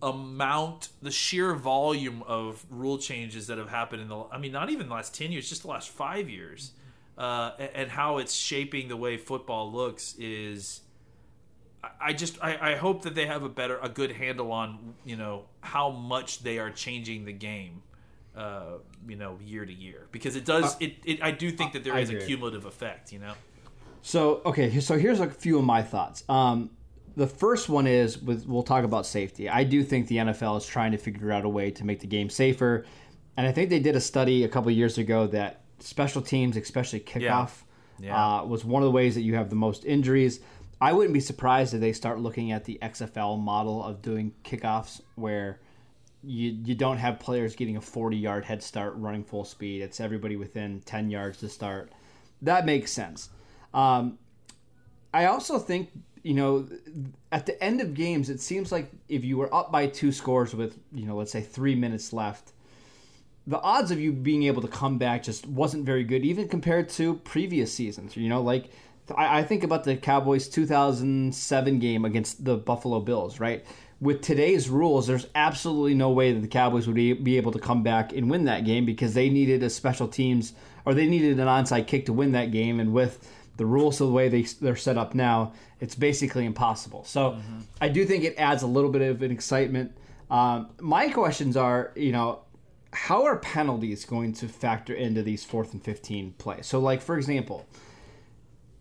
amount, 0.00 0.88
the 1.02 1.10
sheer 1.10 1.54
volume 1.54 2.22
of 2.26 2.64
rule 2.70 2.96
changes 2.96 3.46
that 3.48 3.58
have 3.58 3.68
happened 3.68 4.00
in 4.00 4.08
the 4.08 4.24
I 4.32 4.38
mean 4.38 4.52
not 4.52 4.70
even 4.70 4.88
the 4.88 4.94
last 4.94 5.14
ten 5.14 5.30
years, 5.30 5.46
just 5.46 5.60
the 5.62 5.68
last 5.68 5.90
five 5.90 6.30
years, 6.30 6.72
uh, 7.16 7.52
and, 7.58 7.90
how 7.90 8.18
it's 8.18 8.34
shaping 8.34 8.88
the 8.88 8.96
way 8.96 9.16
football 9.16 9.72
looks 9.72 10.14
is. 10.18 10.80
I- 12.00 12.14
just 12.14 12.42
I, 12.42 12.72
I 12.72 12.76
hope 12.76 13.02
that 13.02 13.14
they 13.14 13.26
have 13.26 13.42
a 13.42 13.48
better 13.48 13.78
a 13.82 13.90
good 13.90 14.12
handle 14.12 14.52
on 14.52 14.94
you 15.04 15.16
know 15.16 15.44
how 15.60 15.90
much 15.90 16.42
they 16.42 16.58
are 16.58 16.70
changing 16.70 17.26
the 17.26 17.32
game 17.32 17.82
uh, 18.36 18.78
you 19.06 19.16
know, 19.16 19.38
year 19.44 19.64
to 19.64 19.72
year 19.72 20.06
because 20.10 20.36
it 20.36 20.44
does. 20.44 20.76
it, 20.80 20.96
it 21.04 21.22
I 21.22 21.30
do 21.30 21.50
think 21.50 21.72
that 21.72 21.84
there 21.84 21.94
I 21.94 22.00
is 22.00 22.10
a 22.10 22.16
cumulative 22.16 22.64
effect. 22.64 23.12
You 23.12 23.20
know. 23.20 23.34
So 24.02 24.42
okay, 24.44 24.80
so 24.80 24.98
here's 24.98 25.20
a 25.20 25.30
few 25.30 25.58
of 25.58 25.64
my 25.64 25.82
thoughts. 25.82 26.24
Um, 26.28 26.70
the 27.16 27.26
first 27.26 27.68
one 27.68 27.86
is 27.86 28.18
with 28.18 28.46
we'll 28.46 28.62
talk 28.62 28.84
about 28.84 29.06
safety. 29.06 29.48
I 29.48 29.64
do 29.64 29.82
think 29.82 30.08
the 30.08 30.16
NFL 30.16 30.58
is 30.58 30.66
trying 30.66 30.92
to 30.92 30.98
figure 30.98 31.30
out 31.32 31.44
a 31.44 31.48
way 31.48 31.70
to 31.72 31.84
make 31.84 32.00
the 32.00 32.06
game 32.06 32.28
safer, 32.28 32.84
and 33.36 33.46
I 33.46 33.52
think 33.52 33.70
they 33.70 33.78
did 33.78 33.94
a 33.94 34.00
study 34.00 34.44
a 34.44 34.48
couple 34.48 34.70
years 34.72 34.98
ago 34.98 35.26
that 35.28 35.63
special 35.78 36.22
teams, 36.22 36.56
especially 36.56 37.00
kickoff, 37.00 37.62
Yeah. 37.98 38.40
Uh, 38.40 38.44
was 38.44 38.64
one 38.64 38.82
of 38.82 38.86
the 38.86 38.90
ways 38.90 39.14
that 39.14 39.22
you 39.22 39.34
have 39.36 39.50
the 39.50 39.56
most 39.56 39.84
injuries. 39.84 40.40
I 40.80 40.92
wouldn't 40.92 41.14
be 41.14 41.20
surprised 41.20 41.74
if 41.74 41.80
they 41.80 41.92
start 41.92 42.18
looking 42.18 42.50
at 42.52 42.64
the 42.64 42.78
XFL 42.82 43.38
model 43.38 43.82
of 43.84 44.02
doing 44.02 44.32
kickoffs 44.44 45.00
where 45.14 45.60
you 46.22 46.56
you 46.64 46.74
don't 46.74 46.96
have 46.96 47.20
players 47.20 47.54
getting 47.54 47.76
a 47.76 47.80
40 47.80 48.16
yard 48.16 48.44
head 48.44 48.62
start 48.62 48.94
running 48.96 49.24
full 49.24 49.44
speed. 49.44 49.82
It's 49.82 50.00
everybody 50.00 50.36
within 50.36 50.80
10 50.86 51.10
yards 51.10 51.38
to 51.38 51.48
start. 51.48 51.92
That 52.42 52.66
makes 52.66 52.92
sense. 52.92 53.28
Um, 53.72 54.18
I 55.12 55.26
also 55.26 55.58
think 55.58 55.90
you 56.22 56.34
know 56.34 56.66
at 57.30 57.46
the 57.46 57.62
end 57.62 57.80
of 57.80 57.94
games, 57.94 58.28
it 58.30 58.40
seems 58.40 58.72
like 58.72 58.90
if 59.08 59.22
you 59.24 59.36
were 59.36 59.54
up 59.54 59.70
by 59.70 59.86
two 59.86 60.10
scores 60.12 60.54
with 60.54 60.78
you 60.92 61.06
know 61.06 61.16
let's 61.16 61.30
say 61.30 61.42
three 61.42 61.74
minutes 61.74 62.12
left, 62.12 62.52
the 63.46 63.60
odds 63.60 63.90
of 63.90 64.00
you 64.00 64.12
being 64.12 64.44
able 64.44 64.62
to 64.62 64.68
come 64.68 64.98
back 64.98 65.22
just 65.22 65.46
wasn't 65.46 65.84
very 65.84 66.04
good, 66.04 66.24
even 66.24 66.48
compared 66.48 66.88
to 66.90 67.14
previous 67.16 67.72
seasons. 67.72 68.16
You 68.16 68.28
know, 68.28 68.40
like 68.40 68.70
I, 69.14 69.40
I 69.40 69.42
think 69.42 69.64
about 69.64 69.84
the 69.84 69.96
Cowboys 69.96 70.48
2007 70.48 71.78
game 71.78 72.04
against 72.04 72.44
the 72.44 72.56
Buffalo 72.56 73.00
Bills, 73.00 73.40
right? 73.40 73.64
With 74.00 74.22
today's 74.22 74.68
rules, 74.68 75.06
there's 75.06 75.26
absolutely 75.34 75.94
no 75.94 76.10
way 76.10 76.32
that 76.32 76.40
the 76.40 76.48
Cowboys 76.48 76.86
would 76.86 76.96
be 76.96 77.12
be 77.12 77.36
able 77.36 77.52
to 77.52 77.58
come 77.58 77.82
back 77.82 78.12
and 78.12 78.30
win 78.30 78.44
that 78.44 78.64
game 78.64 78.84
because 78.84 79.14
they 79.14 79.28
needed 79.28 79.62
a 79.62 79.70
special 79.70 80.08
teams 80.08 80.52
or 80.84 80.94
they 80.94 81.06
needed 81.06 81.38
an 81.38 81.46
onside 81.46 81.86
kick 81.86 82.06
to 82.06 82.12
win 82.12 82.32
that 82.32 82.50
game. 82.50 82.80
And 82.80 82.92
with 82.92 83.30
the 83.56 83.66
rules 83.66 84.00
of 84.00 84.08
the 84.08 84.12
way 84.12 84.28
they, 84.28 84.42
they're 84.42 84.76
set 84.76 84.98
up 84.98 85.14
now, 85.14 85.52
it's 85.80 85.94
basically 85.94 86.44
impossible. 86.44 87.04
So 87.04 87.38
I 87.80 87.88
do 87.88 88.04
think 88.04 88.24
it 88.24 88.34
adds 88.36 88.62
a 88.62 88.66
little 88.66 88.90
bit 88.90 89.02
of 89.02 89.22
an 89.22 89.30
excitement. 89.30 89.96
Um, 90.30 90.70
my 90.80 91.08
questions 91.10 91.56
are, 91.56 91.92
you 91.94 92.10
know, 92.12 92.40
how 92.94 93.24
are 93.24 93.36
penalties 93.36 94.04
going 94.04 94.32
to 94.34 94.48
factor 94.48 94.94
into 94.94 95.22
these 95.22 95.44
fourth 95.44 95.72
and 95.72 95.82
15 95.82 96.34
plays? 96.38 96.66
So, 96.66 96.78
like, 96.78 97.02
for 97.02 97.16
example, 97.16 97.66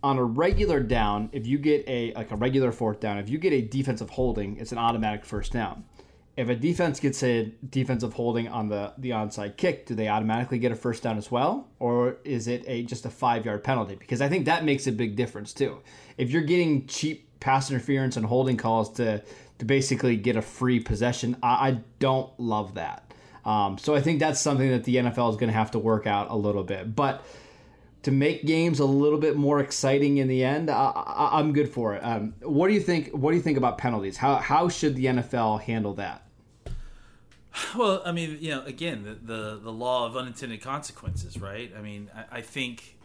on 0.04 0.18
a 0.18 0.24
regular 0.24 0.82
down, 0.82 1.30
if 1.32 1.48
you 1.48 1.58
get 1.58 1.84
a 1.88 2.14
like 2.14 2.32
a 2.32 2.36
regular 2.36 2.72
fourth 2.72 3.00
down, 3.00 3.18
if 3.18 3.30
you 3.30 3.38
get 3.38 3.54
a 3.54 3.62
defensive 3.62 4.10
holding, 4.12 4.58
it's 4.58 4.72
an 4.72 4.78
automatic 4.78 5.26
first 5.26 5.52
down. 5.52 5.86
If 6.36 6.50
a 6.50 6.56
defense 6.56 7.00
gets 7.00 7.22
a 7.24 7.54
defensive 7.70 8.14
holding 8.14 8.48
on 8.48 8.68
the 8.68 8.94
the 8.98 9.12
onside 9.12 9.56
kick, 9.56 9.86
do 9.86 9.96
they 9.96 10.08
automatically 10.10 10.60
get 10.60 10.72
a 10.72 10.76
first 10.76 11.04
down 11.04 11.18
as 11.18 11.32
well, 11.32 11.70
or 11.80 12.18
is 12.24 12.48
it 12.48 12.64
a 12.68 12.84
just 12.84 13.06
a 13.06 13.10
five 13.10 13.46
yard 13.46 13.64
penalty? 13.64 13.96
Because 13.96 14.22
I 14.22 14.30
think 14.30 14.46
that 14.46 14.66
makes 14.66 14.88
a 14.88 14.92
big 14.92 15.16
difference 15.16 15.54
too. 15.54 15.80
If 16.18 16.32
you're 16.32 16.44
getting 16.44 16.86
cheap 16.88 17.30
pass 17.40 17.70
interference 17.70 18.16
and 18.18 18.26
holding 18.26 18.58
calls 18.58 18.92
to 18.94 19.24
to 19.60 19.66
basically 19.66 20.18
get 20.18 20.36
a 20.36 20.42
free 20.42 20.80
possession, 20.80 21.38
I, 21.42 21.70
I 21.70 21.78
don't 22.00 22.38
love 22.40 22.74
that. 22.76 23.03
Um, 23.46 23.78
so 23.78 23.94
I 23.96 24.02
think 24.02 24.20
that's 24.20 24.40
something 24.40 24.70
that 24.70 24.84
the 24.86 24.96
NFL 24.98 25.32
is 25.32 25.36
going 25.38 25.52
to 25.52 25.58
have 25.58 25.72
to 25.72 25.80
work 25.80 26.08
out 26.08 26.30
a 26.32 26.36
little 26.36 26.64
bit, 26.64 26.96
but 26.96 27.26
to 28.04 28.12
make 28.12 28.46
games 28.46 28.80
a 28.80 28.86
little 28.86 29.18
bit 29.20 29.36
more 29.38 29.60
exciting 29.60 30.18
in 30.18 30.28
the 30.28 30.44
end, 30.44 30.70
I, 30.70 30.92
I, 30.96 31.40
I'm 31.40 31.54
good 31.54 31.70
for 31.70 31.96
it. 31.96 32.04
Um, 32.04 32.34
what 32.42 32.68
do 32.68 32.74
you 32.74 32.80
think? 32.82 33.10
What 33.12 33.32
do 33.32 33.38
you 33.38 33.44
think 33.44 33.58
about 33.58 33.78
penalties? 33.78 34.18
How 34.18 34.36
how 34.36 34.68
should 34.70 34.96
the 34.96 35.06
NFL 35.06 35.62
handle 35.62 35.94
that? 35.96 36.22
Well, 37.78 38.02
I 38.06 38.12
mean, 38.12 38.38
you 38.42 38.52
know, 38.52 38.64
again, 38.66 39.04
the 39.04 39.14
the, 39.34 39.60
the 39.62 39.72
law 39.72 40.06
of 40.06 40.18
unintended 40.18 40.62
consequences, 40.62 41.40
right? 41.40 41.72
I 41.78 41.82
mean, 41.82 42.10
I, 42.16 42.38
I 42.38 42.42
think 42.42 42.98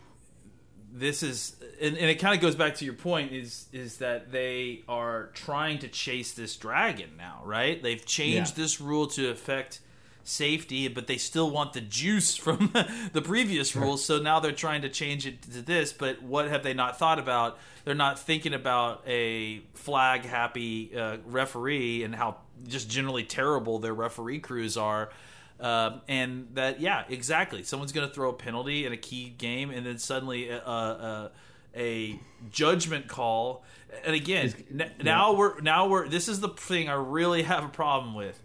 this 0.90 1.22
is, 1.22 1.54
and, 1.82 1.98
and 1.98 2.08
it 2.10 2.14
kind 2.14 2.34
of 2.34 2.40
goes 2.40 2.54
back 2.56 2.74
to 2.76 2.84
your 2.84 2.94
point 2.94 3.32
is 3.32 3.66
is 3.72 3.98
that 3.98 4.32
they 4.32 4.82
are 4.88 5.26
trying 5.34 5.78
to 5.80 5.88
chase 5.88 6.32
this 6.32 6.56
dragon 6.56 7.10
now, 7.18 7.42
right? 7.44 7.82
They've 7.82 8.04
changed 8.04 8.56
Yeah. 8.56 8.62
this 8.64 8.80
rule 8.80 9.06
to 9.08 9.28
affect 9.30 9.80
safety, 10.28 10.88
but 10.88 11.06
they 11.06 11.16
still 11.16 11.50
want 11.50 11.72
the 11.72 11.80
juice 11.80 12.36
from 12.36 12.72
the 13.12 13.22
previous 13.22 13.74
rules. 13.74 14.04
So 14.04 14.18
now 14.18 14.40
they're 14.40 14.52
trying 14.52 14.82
to 14.82 14.88
change 14.88 15.26
it 15.26 15.42
to 15.42 15.62
this. 15.62 15.92
But 15.92 16.22
what 16.22 16.48
have 16.48 16.62
they 16.62 16.74
not 16.74 16.98
thought 16.98 17.18
about? 17.18 17.58
They're 17.84 17.94
not 17.94 18.18
thinking 18.18 18.54
about 18.54 19.02
a 19.06 19.60
flag 19.74 20.24
happy 20.24 20.94
uh, 20.96 21.18
referee 21.26 22.02
and 22.02 22.14
how 22.14 22.36
just 22.66 22.90
generally 22.90 23.24
terrible 23.24 23.78
their 23.78 23.94
referee 23.94 24.40
crews 24.40 24.76
are. 24.76 25.10
Um, 25.60 26.02
and 26.06 26.48
that, 26.54 26.80
yeah, 26.80 27.04
exactly. 27.08 27.62
Someone's 27.62 27.92
going 27.92 28.06
to 28.06 28.14
throw 28.14 28.30
a 28.30 28.34
penalty 28.34 28.86
in 28.86 28.92
a 28.92 28.96
key 28.96 29.30
game, 29.30 29.70
and 29.70 29.84
then 29.84 29.98
suddenly 29.98 30.50
a, 30.50 30.58
a, 30.58 31.30
a 31.74 32.20
judgment 32.50 33.08
call. 33.08 33.64
And 34.04 34.14
again, 34.14 34.54
n- 34.70 34.92
now 35.02 35.32
we're 35.32 35.60
now 35.60 35.88
we're. 35.88 36.08
This 36.08 36.28
is 36.28 36.40
the 36.40 36.50
thing 36.50 36.88
I 36.88 36.94
really 36.94 37.42
have 37.44 37.64
a 37.64 37.68
problem 37.68 38.14
with. 38.14 38.40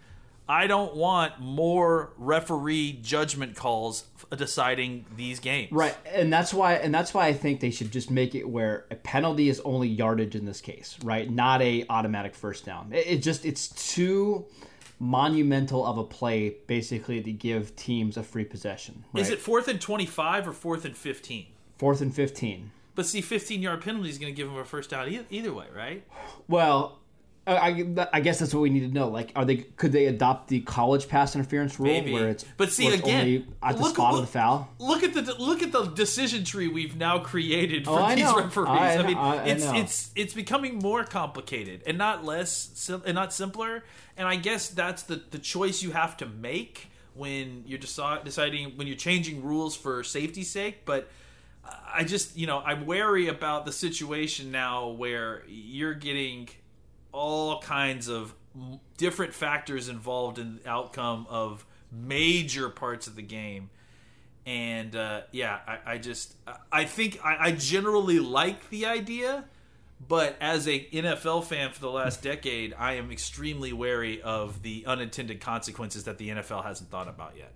I 0.48 0.68
don't 0.68 0.96
want 0.96 1.40
more 1.40 2.12
referee 2.18 3.00
judgment 3.02 3.56
calls 3.56 4.06
deciding 4.36 5.06
these 5.16 5.40
games. 5.40 5.72
Right, 5.72 5.96
and 6.06 6.32
that's 6.32 6.54
why, 6.54 6.74
and 6.76 6.94
that's 6.94 7.14
why 7.14 7.28
I 7.28 7.34
think 7.34 7.60
they 7.60 7.72
should 7.72 7.92
just 7.92 8.12
make 8.12 8.36
it 8.36 8.48
where 8.48 8.86
a 8.92 8.96
penalty 8.96 9.50
is 9.50 9.62
only 9.62 9.88
yardage 9.88 10.36
in 10.36 10.46
this 10.46 10.60
case, 10.60 10.98
right? 11.04 11.30
Not 11.30 11.62
a 11.62 11.86
automatic 11.90 12.36
first 12.36 12.66
down. 12.66 12.92
It, 12.92 13.08
it 13.08 13.18
just 13.18 13.46
it's 13.46 13.70
too 13.94 14.46
monumental 15.00 15.86
of 15.86 15.98
a 15.98 16.04
play, 16.04 16.56
basically, 16.68 17.22
to 17.22 17.32
give 17.32 17.76
teams 17.76 18.18
a 18.18 18.24
free 18.24 18.46
possession. 18.46 19.04
Right? 19.14 19.22
Is 19.22 19.30
it 19.30 19.40
fourth 19.40 19.68
and 19.68 19.80
twenty-five 19.80 20.48
or 20.48 20.54
fourth 20.54 20.86
and 20.86 20.96
fifteen? 20.96 21.48
fourth 21.78 22.02
and 22.02 22.14
fifteen? 22.14 22.72
But 22.96 23.06
see, 23.06 23.22
15 23.22 23.62
yard 23.62 23.82
penalty 23.82 24.10
is 24.10 24.18
going 24.18 24.32
to 24.32 24.38
give 24.38 24.48
them 24.48 24.58
a 24.58 24.66
first 24.66 24.92
down 24.92 25.26
either 25.30 25.54
way, 25.54 25.66
right? 25.76 26.04
Well, 26.48 27.00
I, 27.46 28.08
I 28.14 28.22
guess 28.22 28.40
that's 28.40 28.54
what 28.54 28.62
we 28.62 28.70
need 28.70 28.82
to 28.82 28.88
know. 28.88 29.10
Like, 29.10 29.34
are 29.36 29.44
they 29.44 29.58
could 29.58 29.92
they 29.92 30.06
adopt 30.06 30.48
the 30.48 30.62
college 30.62 31.10
pass 31.10 31.36
interference 31.36 31.78
rule 31.78 31.92
Maybe. 31.92 32.14
where 32.14 32.30
it's 32.30 32.46
But 32.56 32.72
see, 32.72 32.88
it's 32.88 33.04
again, 33.04 33.54
at 33.62 33.76
the 33.76 33.82
look- 33.82 33.96
spot 33.96 34.14
look- 34.14 34.22
of 34.22 34.28
the 34.28 34.32
foul? 34.32 34.70
Look 34.80 35.04
at 35.04 35.14
the 35.14 35.22
look 35.38 35.62
at 35.62 35.74
the 35.74 35.84
decision 35.88 36.46
tree 36.46 36.70
we've 36.70 36.96
now 36.96 37.20
created 37.20 37.86
oh, 37.88 37.96
for 37.96 38.00
Oh, 38.00 38.04
I 38.04 38.16
these 38.16 38.24
know. 38.24 38.38
referees. 38.38 38.70
I 38.70 38.96
I, 38.98 39.08
mean, 39.08 39.18
I- 39.18 39.36
I 39.38 39.44
it's 39.48 39.66
it's 39.66 40.12
it's 40.16 40.34
becoming 40.34 40.80
more 40.80 41.04
complicated 41.04 41.84
and 41.86 41.98
not 41.98 42.24
less 42.24 42.90
and 43.06 43.16
not 43.16 43.34
simpler. 43.34 43.84
And 44.16 44.26
I 44.28 44.38
guess 44.38 44.70
that's 44.70 45.04
the 45.04 45.22
the 45.32 45.40
choice 45.40 45.84
you 45.84 45.92
have 45.92 46.16
to 46.18 46.26
make 46.26 46.88
when 47.14 47.64
you're 47.68 47.80
deci- 47.80 48.24
deciding 48.24 48.78
when 48.78 48.88
you're 48.88 48.96
changing 48.96 49.44
rules 49.44 49.76
for 49.76 50.02
safety's 50.04 50.50
sake. 50.50 50.86
But 50.86 51.10
I 51.94 52.06
just 52.06 52.38
you 52.38 52.48
know 52.48 52.60
I'm 52.60 52.86
wary 52.86 53.28
about 53.28 53.66
the 53.66 53.74
situation 53.74 54.50
now 54.52 54.88
where 54.90 55.44
you're 55.48 55.94
getting 55.94 56.48
all 57.14 57.62
kinds 57.62 58.10
of 58.10 58.34
different 58.98 59.34
factors 59.34 59.88
involved 59.88 60.38
in 60.40 60.60
the 60.62 60.70
outcome 60.70 61.26
of 61.30 61.66
major 61.92 62.70
parts 62.70 63.08
of 63.08 63.16
the 63.16 63.22
game. 63.22 63.70
And 64.46 64.94
uh, 64.96 65.22
yeah, 65.32 65.60
I, 65.66 65.94
I 65.94 65.98
just 66.00 66.36
I- 66.72 66.84
think 66.86 67.20
I, 67.24 67.38
I 67.48 67.52
generally 67.52 68.20
like 68.20 68.70
the 68.70 68.88
idea, 68.88 69.46
but 70.06 70.36
as 70.42 70.68
a 70.68 70.86
NFL 70.92 71.46
fan 71.46 71.72
for 71.72 71.80
the 71.80 71.90
last 71.90 72.22
decade, 72.32 72.74
I 72.78 72.94
am 72.94 73.10
extremely 73.12 73.72
wary 73.72 74.22
of 74.22 74.62
the 74.62 74.84
unintended 74.86 75.40
consequences 75.40 76.04
that 76.04 76.18
the 76.18 76.30
NFL 76.30 76.66
hasn't 76.66 76.90
thought 76.90 77.08
about 77.08 77.34
yet. 77.38 77.54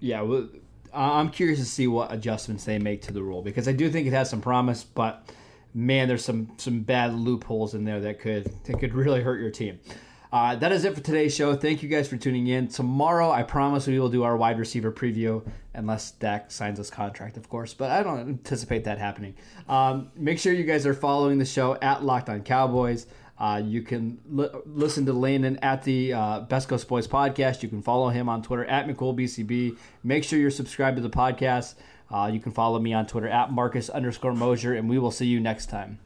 Yeah, 0.00 0.22
well, 0.22 0.48
I'm 0.94 1.28
curious 1.30 1.58
to 1.58 1.64
see 1.66 1.86
what 1.88 2.12
adjustments 2.12 2.64
they 2.64 2.78
make 2.78 3.02
to 3.02 3.12
the 3.12 3.22
rule 3.22 3.42
because 3.42 3.68
I 3.68 3.72
do 3.72 3.90
think 3.90 4.06
it 4.06 4.12
has 4.12 4.30
some 4.30 4.40
promise, 4.40 4.82
but 4.82 5.28
man, 5.74 6.08
there's 6.08 6.24
some 6.24 6.52
some 6.56 6.80
bad 6.80 7.14
loopholes 7.14 7.74
in 7.74 7.84
there 7.84 8.00
that 8.00 8.20
could 8.20 8.44
that 8.64 8.78
could 8.78 8.94
really 8.94 9.20
hurt 9.20 9.40
your 9.40 9.50
team. 9.50 9.80
Uh, 10.32 10.56
that 10.56 10.72
is 10.72 10.84
it 10.84 10.92
for 10.92 11.00
today's 11.00 11.32
show. 11.32 11.54
Thank 11.54 11.80
you 11.80 11.88
guys 11.88 12.08
for 12.08 12.16
tuning 12.16 12.48
in. 12.48 12.66
Tomorrow, 12.66 13.30
I 13.30 13.44
promise 13.44 13.86
we 13.86 14.00
will 14.00 14.08
do 14.08 14.24
our 14.24 14.36
wide 14.36 14.58
receiver 14.58 14.90
preview, 14.90 15.46
unless 15.74 16.10
Dak 16.10 16.50
signs 16.50 16.78
his 16.78 16.90
contract, 16.90 17.36
of 17.36 17.48
course. 17.48 17.72
But 17.72 17.92
I 17.92 18.02
don't 18.02 18.18
anticipate 18.18 18.82
that 18.84 18.98
happening. 18.98 19.36
Um, 19.68 20.10
make 20.16 20.40
sure 20.40 20.52
you 20.52 20.64
guys 20.64 20.86
are 20.86 20.94
following 20.94 21.38
the 21.38 21.44
show 21.44 21.76
at 21.76 22.04
Locked 22.04 22.28
On 22.28 22.42
Cowboys. 22.42 23.06
Uh, 23.38 23.62
you 23.64 23.82
can 23.82 24.18
li- 24.28 24.48
listen 24.66 25.06
to 25.06 25.12
Landon 25.12 25.56
at 25.58 25.84
the 25.84 26.12
uh, 26.12 26.40
Best 26.40 26.68
Coast 26.68 26.88
Boys 26.88 27.06
podcast. 27.06 27.62
You 27.62 27.68
can 27.68 27.82
follow 27.82 28.08
him 28.08 28.28
on 28.28 28.42
Twitter 28.42 28.64
at 28.64 28.88
McCoolBCB. 28.88 29.76
Make 30.02 30.24
sure 30.24 30.40
you're 30.40 30.50
subscribed 30.50 30.96
to 30.96 31.02
the 31.02 31.10
podcast. 31.10 31.74
Uh, 32.14 32.28
you 32.28 32.38
can 32.38 32.52
follow 32.52 32.78
me 32.78 32.94
on 32.94 33.04
Twitter 33.04 33.26
at 33.26 33.50
Marcus 33.50 33.90
underscore 33.90 34.34
Mosher, 34.34 34.72
and 34.72 34.88
we 34.88 35.00
will 35.00 35.10
see 35.10 35.26
you 35.26 35.40
next 35.40 35.66
time. 35.66 35.98